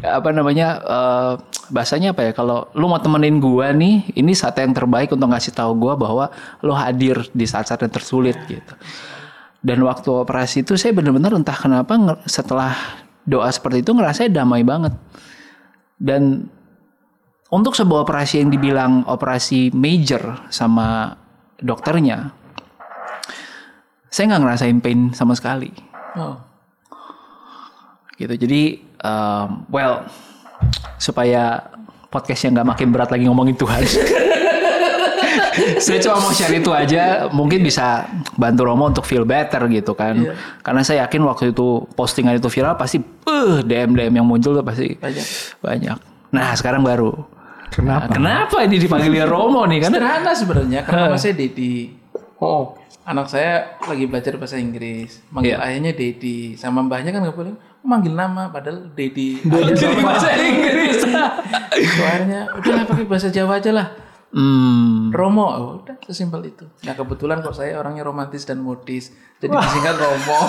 [0.03, 1.33] apa namanya eh,
[1.69, 5.53] bahasanya apa ya kalau lu mau temenin gua nih ini saat yang terbaik untuk ngasih
[5.53, 6.33] tahu gua bahwa
[6.65, 8.75] lu hadir di saat-saat yang tersulit gitu
[9.63, 11.95] dan waktu operasi itu saya benar-benar entah kenapa
[12.27, 12.75] setelah
[13.23, 14.97] doa seperti itu ngerasa damai banget
[16.03, 16.51] dan
[17.53, 21.13] untuk sebuah operasi yang dibilang operasi major sama
[21.61, 22.33] dokternya,
[24.09, 25.69] saya nggak ngerasain pain sama sekali.
[26.17, 26.52] Oh.
[28.23, 28.35] Gitu.
[28.39, 28.63] Jadi,
[29.03, 30.07] um, well,
[30.97, 31.67] supaya
[32.07, 33.83] podcastnya nggak makin berat lagi ngomongin Tuhan.
[35.85, 38.07] saya cuma mau share itu aja, mungkin bisa
[38.37, 40.17] bantu Romo untuk feel better gitu kan.
[40.61, 44.65] Karena saya yakin waktu itu postingan itu viral pasti, uh, DM DM yang muncul tuh
[44.65, 45.27] pasti Banyak.
[45.61, 45.99] banyak.
[46.33, 47.13] Nah sekarang baru.
[47.73, 48.05] Kenapa?
[48.05, 49.81] Nah, kenapa ini dipanggilnya Romo nih?
[49.81, 51.89] Karena Sederhana sebenarnya karena saya Dedi.
[52.37, 52.77] Oh.
[53.03, 55.25] Anak saya lagi belajar bahasa Inggris.
[55.33, 55.65] Manggil Iya.
[55.67, 56.55] ayahnya Dedi.
[56.55, 59.43] Sama mbahnya kan nggak boleh manggil nama padahal Dedi.
[59.43, 61.03] Sama bahasa Inggris.
[61.03, 63.89] Itu akhirnya udah pakai bahasa Jawa aja lah.
[64.33, 66.65] hmm, Romo, oh, udah sesimpel itu.
[66.89, 69.13] Nah kebetulan kok saya orangnya romantis dan modis,
[69.45, 70.39] jadi disingkat Romo.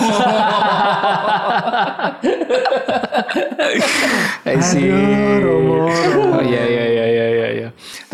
[4.48, 4.88] I see.
[4.88, 7.04] Oh iya iya iya iya iya.
[7.12, 7.13] iya.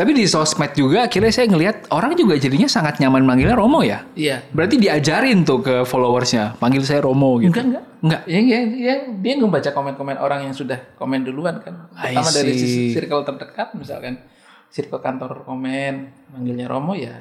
[0.01, 4.01] Tapi di sosmed juga akhirnya saya ngelihat orang juga jadinya sangat nyaman manggilnya Romo ya.
[4.17, 4.41] Iya.
[4.49, 7.53] Berarti diajarin tuh ke followersnya, panggil saya Romo gitu.
[7.53, 7.85] Enggak enggak.
[8.01, 8.23] Enggak.
[8.25, 11.93] Yang, yang, yang dia ngebaca komen-komen orang yang sudah komen duluan kan.
[11.93, 12.57] Pertama dari
[12.97, 14.25] circle terdekat misalkan
[14.73, 17.21] circle kantor komen manggilnya Romo ya.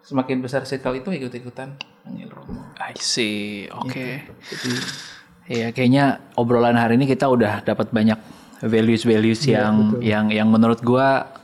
[0.00, 1.76] Semakin besar circle itu ikut-ikutan
[2.08, 2.72] manggil Romo.
[2.80, 3.68] I see.
[3.68, 4.24] Oke.
[4.24, 4.72] Jadi
[5.46, 8.18] Iya, kayaknya obrolan hari ini kita udah dapat banyak
[8.66, 11.35] values-values yang yang yang menurut gua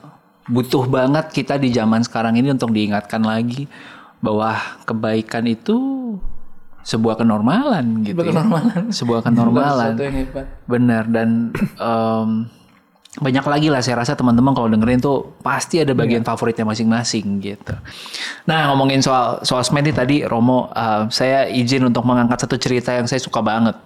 [0.52, 3.64] butuh banget kita di zaman sekarang ini untuk diingatkan lagi
[4.20, 5.76] bahwa kebaikan itu
[6.84, 8.14] sebuah kenormalan gitu.
[8.20, 8.30] Sebuah ya.
[8.30, 8.82] kenormalan.
[8.92, 9.92] Sebuah kenormalan.
[9.96, 10.46] sesuatu yang hebat.
[10.68, 11.28] Benar dan
[11.80, 12.28] em,
[13.12, 17.74] banyak lagi lah saya rasa teman-teman kalau dengerin tuh pasti ada bagian favoritnya masing-masing gitu.
[18.48, 23.04] Nah ngomongin soal sosmed nih tadi Romo, eh, saya izin untuk mengangkat satu cerita yang
[23.04, 23.76] saya suka banget.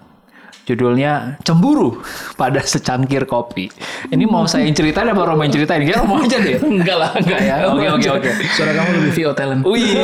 [0.67, 2.03] Judulnya Cemburu
[2.35, 3.71] pada secangkir kopi.
[4.11, 5.79] Ini mau saya yang ceritain apa Romo yang ceritain?
[5.79, 6.59] Kayaknya Romo aja deh.
[6.75, 7.55] Enggak lah, enggak ya.
[7.71, 8.29] Oke oke oke.
[8.51, 9.61] Suara kamu lebih VO talent.
[9.63, 9.95] Wih.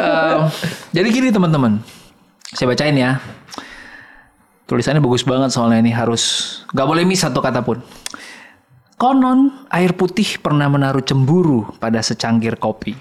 [0.00, 0.40] Em,
[0.96, 1.84] jadi gini teman-teman,
[2.56, 3.20] saya bacain ya.
[4.64, 6.24] Tulisannya bagus banget soalnya ini harus
[6.72, 7.84] nggak boleh miss satu kata pun.
[8.96, 12.96] Konon air putih pernah menaruh cemburu pada secangkir kopi.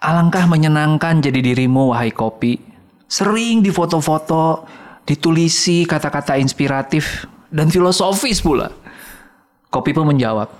[0.00, 2.75] Alangkah menyenangkan jadi dirimu wahai kopi.
[3.06, 4.66] Sering difoto-foto,
[5.06, 8.74] ditulisi kata-kata inspiratif dan filosofis pula.
[9.70, 10.50] Kopi pun menjawab,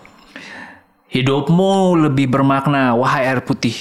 [1.06, 3.74] Hidupmu lebih bermakna, wahai air putih.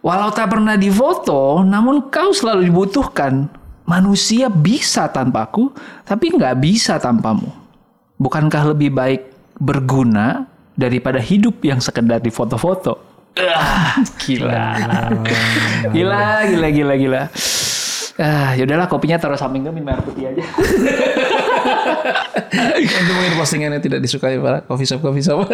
[0.00, 3.46] Walau tak pernah difoto, namun kau selalu dibutuhkan.
[3.86, 5.70] Manusia bisa tanpaku,
[6.02, 7.52] tapi nggak bisa tanpamu.
[8.18, 9.22] Bukankah lebih baik
[9.60, 12.98] berguna daripada hidup yang sekedar difoto-foto?
[13.36, 14.66] Ah, gila.
[15.92, 17.22] gila, gila, gila, gila.
[18.16, 20.40] Ah, yaudahlah kopinya taruh samping gue minum air putih aja.
[22.80, 25.44] Itu mungkin postingannya tidak disukai para coffee shop coffee shop.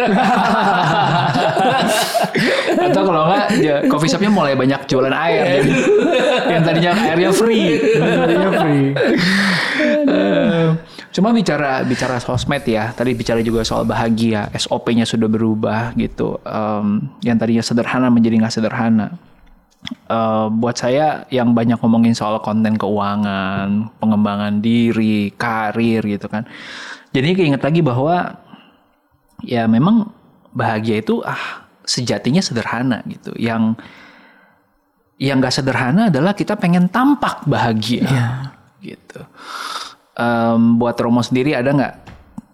[2.87, 5.59] Atau kalau enggak ya, coffee shopnya mulai banyak jualan air.
[5.59, 5.71] Jadi,
[6.47, 7.83] yang tadinya airnya free.
[7.99, 8.95] Tadinya free.
[11.13, 16.41] Cuma bicara bicara sosmed ya, tadi bicara juga soal bahagia, SOP-nya sudah berubah gitu.
[16.41, 19.13] Em, yang tadinya sederhana menjadi nggak sederhana.
[19.89, 26.47] Eh, buat saya yang banyak ngomongin soal konten keuangan, pengembangan diri, karir gitu kan.
[27.13, 28.41] Jadi keinget lagi bahwa
[29.45, 30.09] ya memang
[30.53, 33.35] bahagia itu ah sejatinya sederhana gitu.
[33.37, 33.77] Yang
[35.21, 38.49] yang gak sederhana adalah kita pengen tampak bahagia
[38.81, 39.21] gitu.
[40.13, 41.95] Em, buat Romo sendiri ada nggak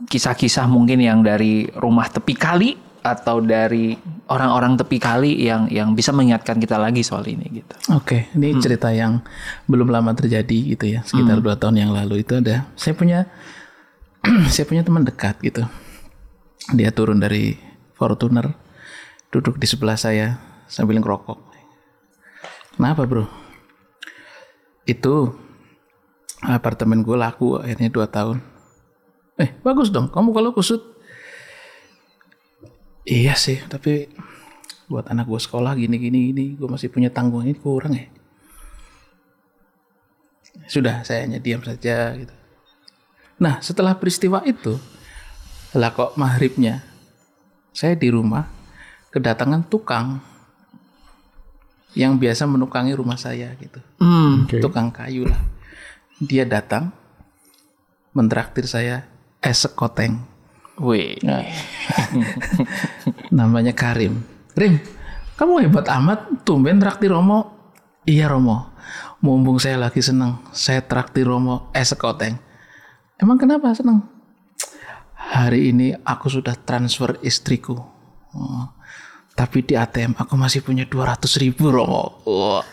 [0.07, 3.95] kisah-kisah mungkin yang dari rumah tepi kali atau dari
[4.28, 7.76] orang-orang tepi kali yang yang bisa mengingatkan kita lagi soal ini gitu.
[7.95, 9.24] Oke, ini cerita yang
[9.66, 12.68] belum lama terjadi gitu ya, sekitar dua tahun yang lalu itu ada.
[12.76, 13.28] Saya punya,
[14.54, 15.64] saya punya teman dekat gitu.
[16.76, 17.58] Dia turun dari
[17.95, 18.56] Fortuner,
[19.34, 20.39] duduk di sebelah saya
[20.70, 21.50] sambil ngerokok.
[22.80, 23.28] Kenapa bro?
[24.88, 25.36] Itu
[26.39, 28.39] apartemen gue laku akhirnya dua tahun.
[29.36, 30.89] Eh bagus dong, kamu kalau kusut.
[33.10, 34.05] Iya sih, tapi
[34.86, 38.05] buat anak gue sekolah gini gini gini, gue masih punya tanggungan ini kurang ya.
[40.70, 42.34] Sudah, saya hanya diam saja gitu.
[43.41, 44.78] Nah, setelah peristiwa itu,
[45.74, 46.86] lah kok maghribnya,
[47.74, 48.45] saya di rumah
[49.10, 50.22] kedatangan tukang
[51.97, 54.45] yang biasa menukangi rumah saya gitu Hmm.
[54.45, 54.62] Oke.
[54.62, 55.41] tukang kayu lah.
[56.22, 56.93] Dia datang
[58.14, 59.10] mentraktir saya
[59.41, 60.22] es sekoteng.
[60.80, 61.19] Wih.
[61.27, 61.43] Nah,
[63.39, 64.23] namanya Karim.
[64.55, 64.80] Rim,
[65.36, 67.55] kamu hebat amat, tumben traktir Romo.
[68.07, 68.73] Iya Romo,
[69.19, 72.39] mumpung saya lagi seneng, saya traktir Romo es sekoteng.
[73.19, 74.07] Emang kenapa seneng?
[75.19, 77.75] Hari ini aku sudah transfer istriku.
[78.34, 78.65] Oh,
[79.36, 82.23] tapi di ATM aku masih punya 200 ribu Romo.
[82.23, 82.63] Wah,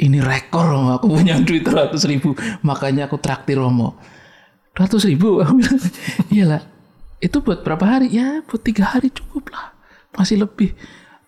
[0.00, 2.32] ini rekor Romo, aku punya duit 200 ribu.
[2.64, 4.00] Makanya aku traktir Romo.
[4.72, 5.44] 200 ribu?
[5.44, 5.60] Bilang,
[6.32, 6.71] iyalah.
[7.22, 8.10] Itu buat berapa hari?
[8.10, 9.70] Ya buat tiga hari cukup lah.
[10.18, 10.74] Masih lebih.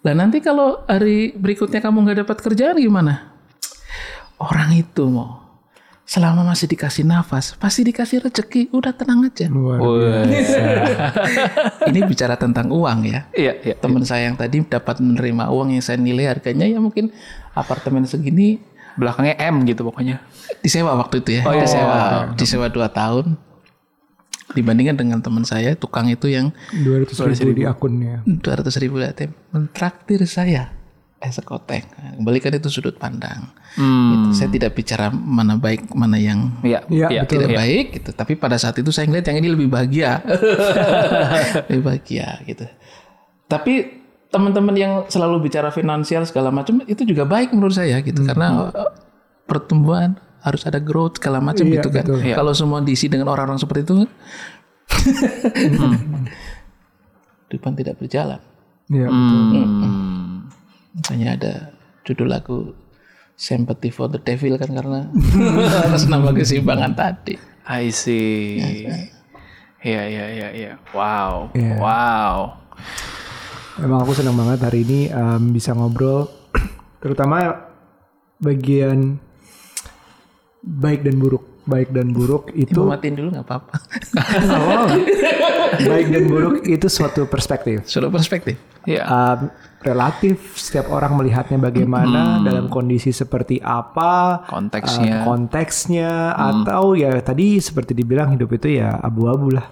[0.03, 3.31] Lah nanti kalau hari berikutnya kamu nggak dapat kerjaan gimana?
[4.43, 5.45] Orang itu mau
[6.05, 8.75] selama masih dikasih nafas, pasti dikasih rezeki.
[8.75, 9.49] Udah tenang aja.
[9.49, 9.81] Luar.
[11.89, 13.31] Ini bicara tentang uang ya.
[13.33, 13.75] Iya, iya.
[13.79, 17.15] Teman saya yang tadi dapat menerima uang yang saya nilai harganya ya mungkin
[17.55, 18.61] apartemen segini
[18.95, 20.23] Belakangnya M gitu pokoknya.
[20.63, 21.43] disewa waktu itu ya.
[21.45, 21.67] Oh, iya.
[21.67, 21.99] disewa,
[22.39, 23.35] disewa dua tahun.
[24.55, 27.11] Dibandingkan dengan teman saya tukang itu yang 200
[27.43, 28.23] ribu di akunnya.
[28.25, 30.71] 200 ribu ATM mentraktir saya
[31.25, 31.85] es sekoteng.
[32.21, 33.49] Kembalikan itu sudut pandang.
[33.81, 34.13] Hmm.
[34.13, 34.45] Gitu.
[34.45, 37.33] Saya tidak bicara mana baik mana yang Iya, Iya, iya, betul.
[37.41, 37.59] tidak iya.
[37.65, 38.11] baik gitu.
[38.13, 40.21] Tapi pada saat itu saya ngeliat yang ini lebih bahagia.
[41.73, 42.69] lebih bahagia gitu.
[43.49, 48.67] Tapi teman-teman yang selalu bicara finansial segala macam itu juga baik menurut saya gitu karena
[48.75, 48.91] uh,
[49.47, 52.05] pertumbuhan harus ada growth segala macam Iya, gitu kan.
[52.05, 52.21] betul.
[52.21, 52.37] Iya.
[52.37, 54.05] Kalau semua diisi dengan orang-orang seperti itu
[57.49, 58.41] depan tidak berjalan.
[58.91, 59.41] Iya, betul.
[59.65, 60.51] Hmm.
[60.95, 61.55] Makanya ada
[62.05, 62.59] judul lagu
[63.35, 65.11] Sympathy for the Devil kan karena
[65.91, 67.35] atas nama keseimbangan tadi.
[67.67, 68.87] I see.
[69.83, 70.73] Iya, iya, iya, iya.
[70.95, 71.51] Wow.
[71.51, 71.75] Iya.
[71.83, 72.39] Wow.
[73.75, 76.31] Emang aku senang banget hari ini em, bisa ngobrol,
[77.03, 77.67] terutama
[78.39, 79.19] bagian
[80.65, 81.45] baik dan buruk.
[81.65, 83.73] Baik dan buruk itu Mau matiin dulu nggak apa-apa.
[84.53, 84.89] Oh.
[85.89, 87.89] baik dan buruk itu suatu perspektif.
[87.89, 88.61] Sudah perspektif.
[88.85, 89.09] Iya.
[89.09, 89.49] Um,
[89.85, 95.21] relatif setiap orang melihatnya bagaimana dalam kondisi seperti apa Konteksnya.
[95.21, 99.69] uh, konteksnya atau ya tadi seperti dibilang hidup itu ya abu-abu lah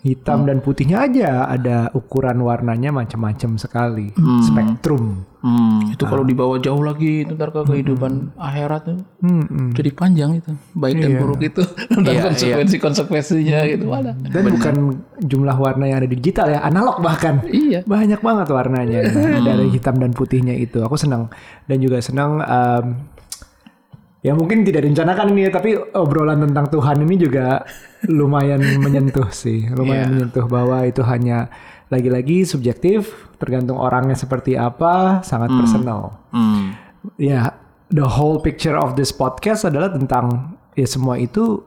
[0.00, 5.94] hitam dan putihnya aja ada ukuran warnanya macam-macam sekali spektrum Hmm.
[5.94, 9.70] Itu kalau dibawa jauh lagi itu ntar ke kehidupan akhirat tuh Hmm, hmm.
[9.70, 10.50] jadi panjang itu.
[10.74, 11.62] Baik dan buruk itu
[12.02, 13.86] dan Iya, konsekuensi-konsekuensinya gitu.
[13.86, 14.18] Wadah.
[14.18, 14.74] dan bukan
[15.20, 17.86] jumlah warna yang ada di digital ya analog bahkan Iya.
[17.86, 18.98] banyak banget warnanya
[19.46, 21.30] dari hitam dan putihnya itu aku senang
[21.64, 22.84] dan juga senang em,
[24.18, 27.62] ya mungkin tidak direncanakan ini ya, tapi obrolan tentang Tuhan ini juga
[28.06, 31.46] lumayan menyentuh sih lumayan menyentuh bahwa itu hanya
[31.88, 36.76] lagi-lagi subjektif tergantung orangnya seperti apa sangat personal Hmm.
[37.16, 37.56] ya
[37.88, 41.64] the whole picture of this podcast adalah tentang ya semua itu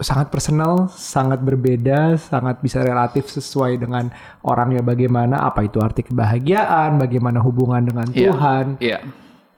[0.00, 4.08] sangat personal, sangat berbeda, sangat bisa relatif sesuai dengan
[4.40, 8.32] orangnya bagaimana, apa itu arti kebahagiaan, bagaimana hubungan dengan Iya.
[8.32, 8.64] Tuhan.
[8.80, 8.98] Iya.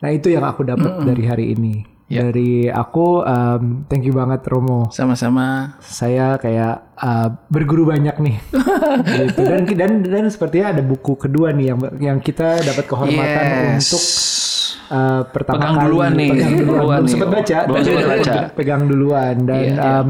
[0.03, 1.87] Nah itu yang aku dapat dari hari ini.
[2.21, 4.89] Dari aku, um, thank you banget Romo.
[4.89, 5.79] Sama-sama.
[5.79, 8.37] Saya kayak uh, berguru banyak nih,
[9.19, 9.41] gitu.
[9.41, 13.87] Dan dan dan sepertinya ada buku kedua nih yang yang kita dapat kehormatan Yes.
[13.87, 14.05] untuk
[14.85, 16.29] Uh, pertama Pegang kali duluan nih.
[16.29, 17.09] pegang duluan, belum nih.
[17.09, 18.37] sempat baca baca.
[18.53, 19.93] pegang duluan dan Iya, iya.
[20.05, 20.07] um,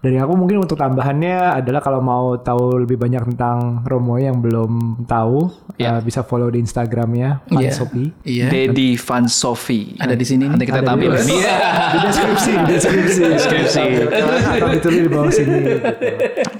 [0.00, 5.04] dari aku mungkin untuk tambahannya adalah kalau mau tahu lebih banyak tentang Romo yang belum
[5.04, 5.96] tahu Ya.
[5.96, 7.72] uh, bisa follow di Instagramnya Van Iya.
[7.72, 8.08] Sophie.
[8.20, 8.48] Iya.
[8.48, 9.96] Dedi Van Sophie.
[9.96, 10.48] Ada di sini nih.
[10.50, 11.08] Nanti kita Ada di tampil.
[11.10, 11.24] bawah.
[11.26, 11.56] Iya.
[11.90, 13.84] Di deskripsi, di deskripsi, Deskripsi.
[14.50, 15.56] atau ditulis di bawah sini.
[15.58, 15.78] Gitu.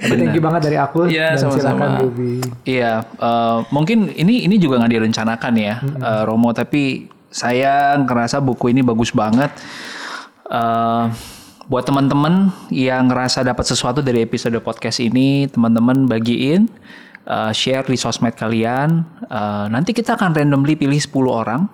[0.01, 1.57] Tapi thank you banget dari aku Iya, dan sama-sama.
[1.61, 2.33] silakan Ruby.
[2.63, 6.49] Iya, eh, mungkin ini ini juga nggak direncanakan ya, eh, Romo.
[6.51, 6.83] Tapi
[7.27, 9.49] saya ngerasa buku ini bagus banget.
[10.47, 11.03] Eh,
[11.67, 16.65] buat teman-teman yang ngerasa dapat sesuatu dari episode podcast ini, teman-teman bagiin,
[17.27, 19.05] eh, share di sosmed kalian.
[19.29, 21.69] Eh, nanti kita akan randomly pilih 10 orang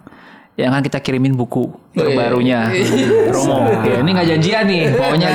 [0.58, 2.66] yang akan kita kirimin buku terbarunya
[3.34, 3.62] Romo.
[3.86, 5.30] Ya, ini nggak janjian nih, pokoknya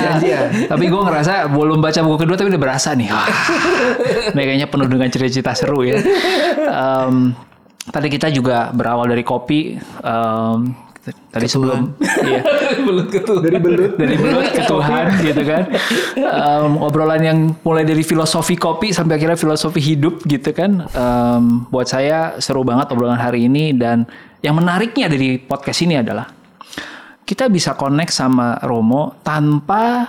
[0.66, 3.07] Tapi gue ngerasa belum baca buku kedua tapi udah berasa nih.
[3.07, 3.30] Wah,
[4.34, 6.03] ini kayaknya penuh dengan cerita-cerita seru ya.
[6.59, 7.38] Em,
[7.86, 9.78] tadi kita juga berawal dari kopi.
[10.03, 12.40] em, tadi sebelum iya,
[13.42, 13.98] Dari belut.
[13.98, 15.62] dari belut ke Tuhan gitu kan.
[16.16, 20.86] Em, obrolan yang mulai dari filosofi kopi sampai akhirnya filosofi hidup gitu kan.
[20.94, 24.07] Em, buat saya seru banget obrolan hari ini dan
[24.42, 26.30] yang menariknya dari podcast ini adalah
[27.26, 30.07] kita bisa connect sama Romo tanpa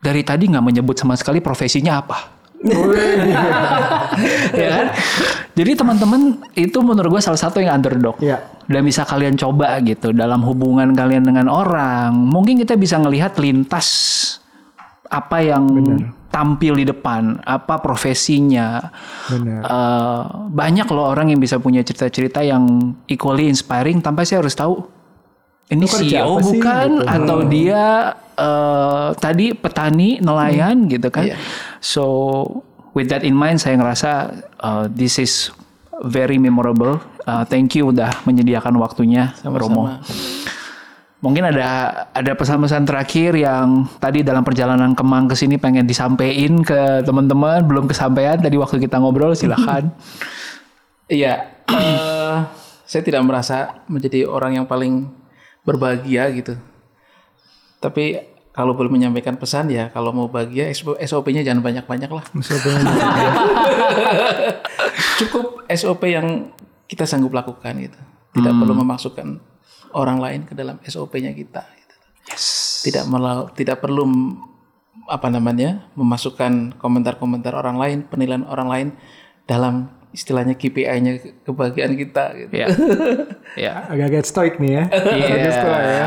[0.00, 2.18] dari tadi nggak menyebut sama sekali profesinya apa.
[4.60, 4.86] ya kan?
[5.56, 8.20] Jadi teman-teman itu menurut gue salah satu yang underdog.
[8.20, 8.44] Iya.
[8.68, 12.12] Dan bisa kalian coba gitu dalam hubungan kalian dengan orang.
[12.12, 13.88] Mungkin kita bisa ngelihat lintas
[15.08, 15.64] apa yang
[16.28, 18.92] tampil di depan, apa profesinya.
[19.32, 19.60] Benar.
[19.64, 24.84] Eh, banyak loh orang yang bisa punya cerita-cerita yang equally inspiring tanpa saya harus tahu
[25.72, 27.08] ini kerja CEO bukan Gitu.
[27.08, 27.84] atau dia
[28.36, 31.32] eh, tadi petani nelayan gitu kan.
[31.32, 31.40] Iya.
[31.80, 32.04] So
[32.96, 34.10] with that in mind saya ngerasa
[34.64, 35.52] uh, this is
[36.08, 36.96] very memorable.
[37.28, 39.92] Uh, thank you udah menyediakan waktunya Romo.
[39.92, 40.00] Sama-sama.
[41.20, 41.68] Mungkin ada
[42.12, 47.88] ada pesan-pesan terakhir yang tadi dalam perjalanan Kemang ke sini pengen disampaikan ke teman-teman belum
[47.88, 49.92] kesampaian tadi waktu kita ngobrol silahkan.
[51.06, 52.36] Iya, eh,
[52.82, 55.06] saya tidak merasa menjadi orang yang paling
[55.62, 56.58] berbahagia gitu.
[57.78, 60.72] Tapi kalau belum menyampaikan pesan ya, kalau mau bahagia
[61.04, 62.24] SOP-nya jangan banyak-banyak lah.
[65.20, 66.56] Cukup SOP yang
[66.88, 68.00] kita sanggup lakukan gitu.
[68.32, 69.28] Tidak perlu memasukkan
[69.92, 71.68] orang lain ke dalam SOP-nya kita.
[71.68, 71.94] Gitu.
[72.88, 74.08] Tidak melau- tidak perlu
[75.04, 78.88] apa namanya memasukkan komentar-komentar orang lain, penilaian orang lain
[79.44, 82.24] dalam istilahnya KPI-nya kebahagiaan kita.
[82.40, 82.54] Gitu.
[82.56, 82.66] ya.
[83.56, 83.88] Ya.
[83.88, 84.84] Agak-agak stoik nih ya.
[84.92, 85.48] Iya.
[85.48, 86.06] Tuh lah ya.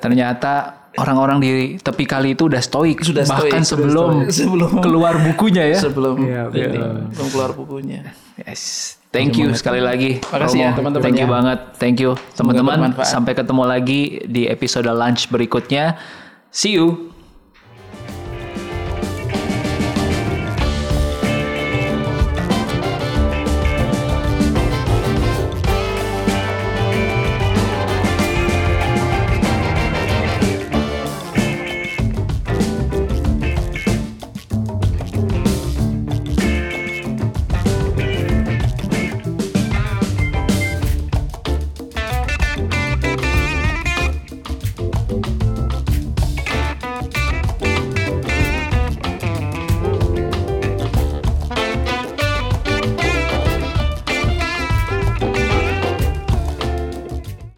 [0.00, 0.52] Ternyata
[0.98, 4.34] orang-orang di tepi kali itu udah stoik Sudah stoik, bahkan sudah sebelum stoik.
[4.38, 5.78] Sebelum- keluar bukunya ya.
[5.78, 6.94] Sebelum Iya, ini, betul.
[7.14, 8.00] belum keluar bukunya.
[8.36, 8.94] Yes.
[9.08, 10.20] Thank you sekali lagi.
[10.20, 10.76] Makasih ya, Romo.
[10.76, 11.32] teman-teman Thank you ya.
[11.32, 11.58] banget.
[11.80, 12.92] Thank you teman-teman.
[13.02, 15.96] Sampai ketemu lagi di episode lunch berikutnya.
[16.50, 17.08] See you.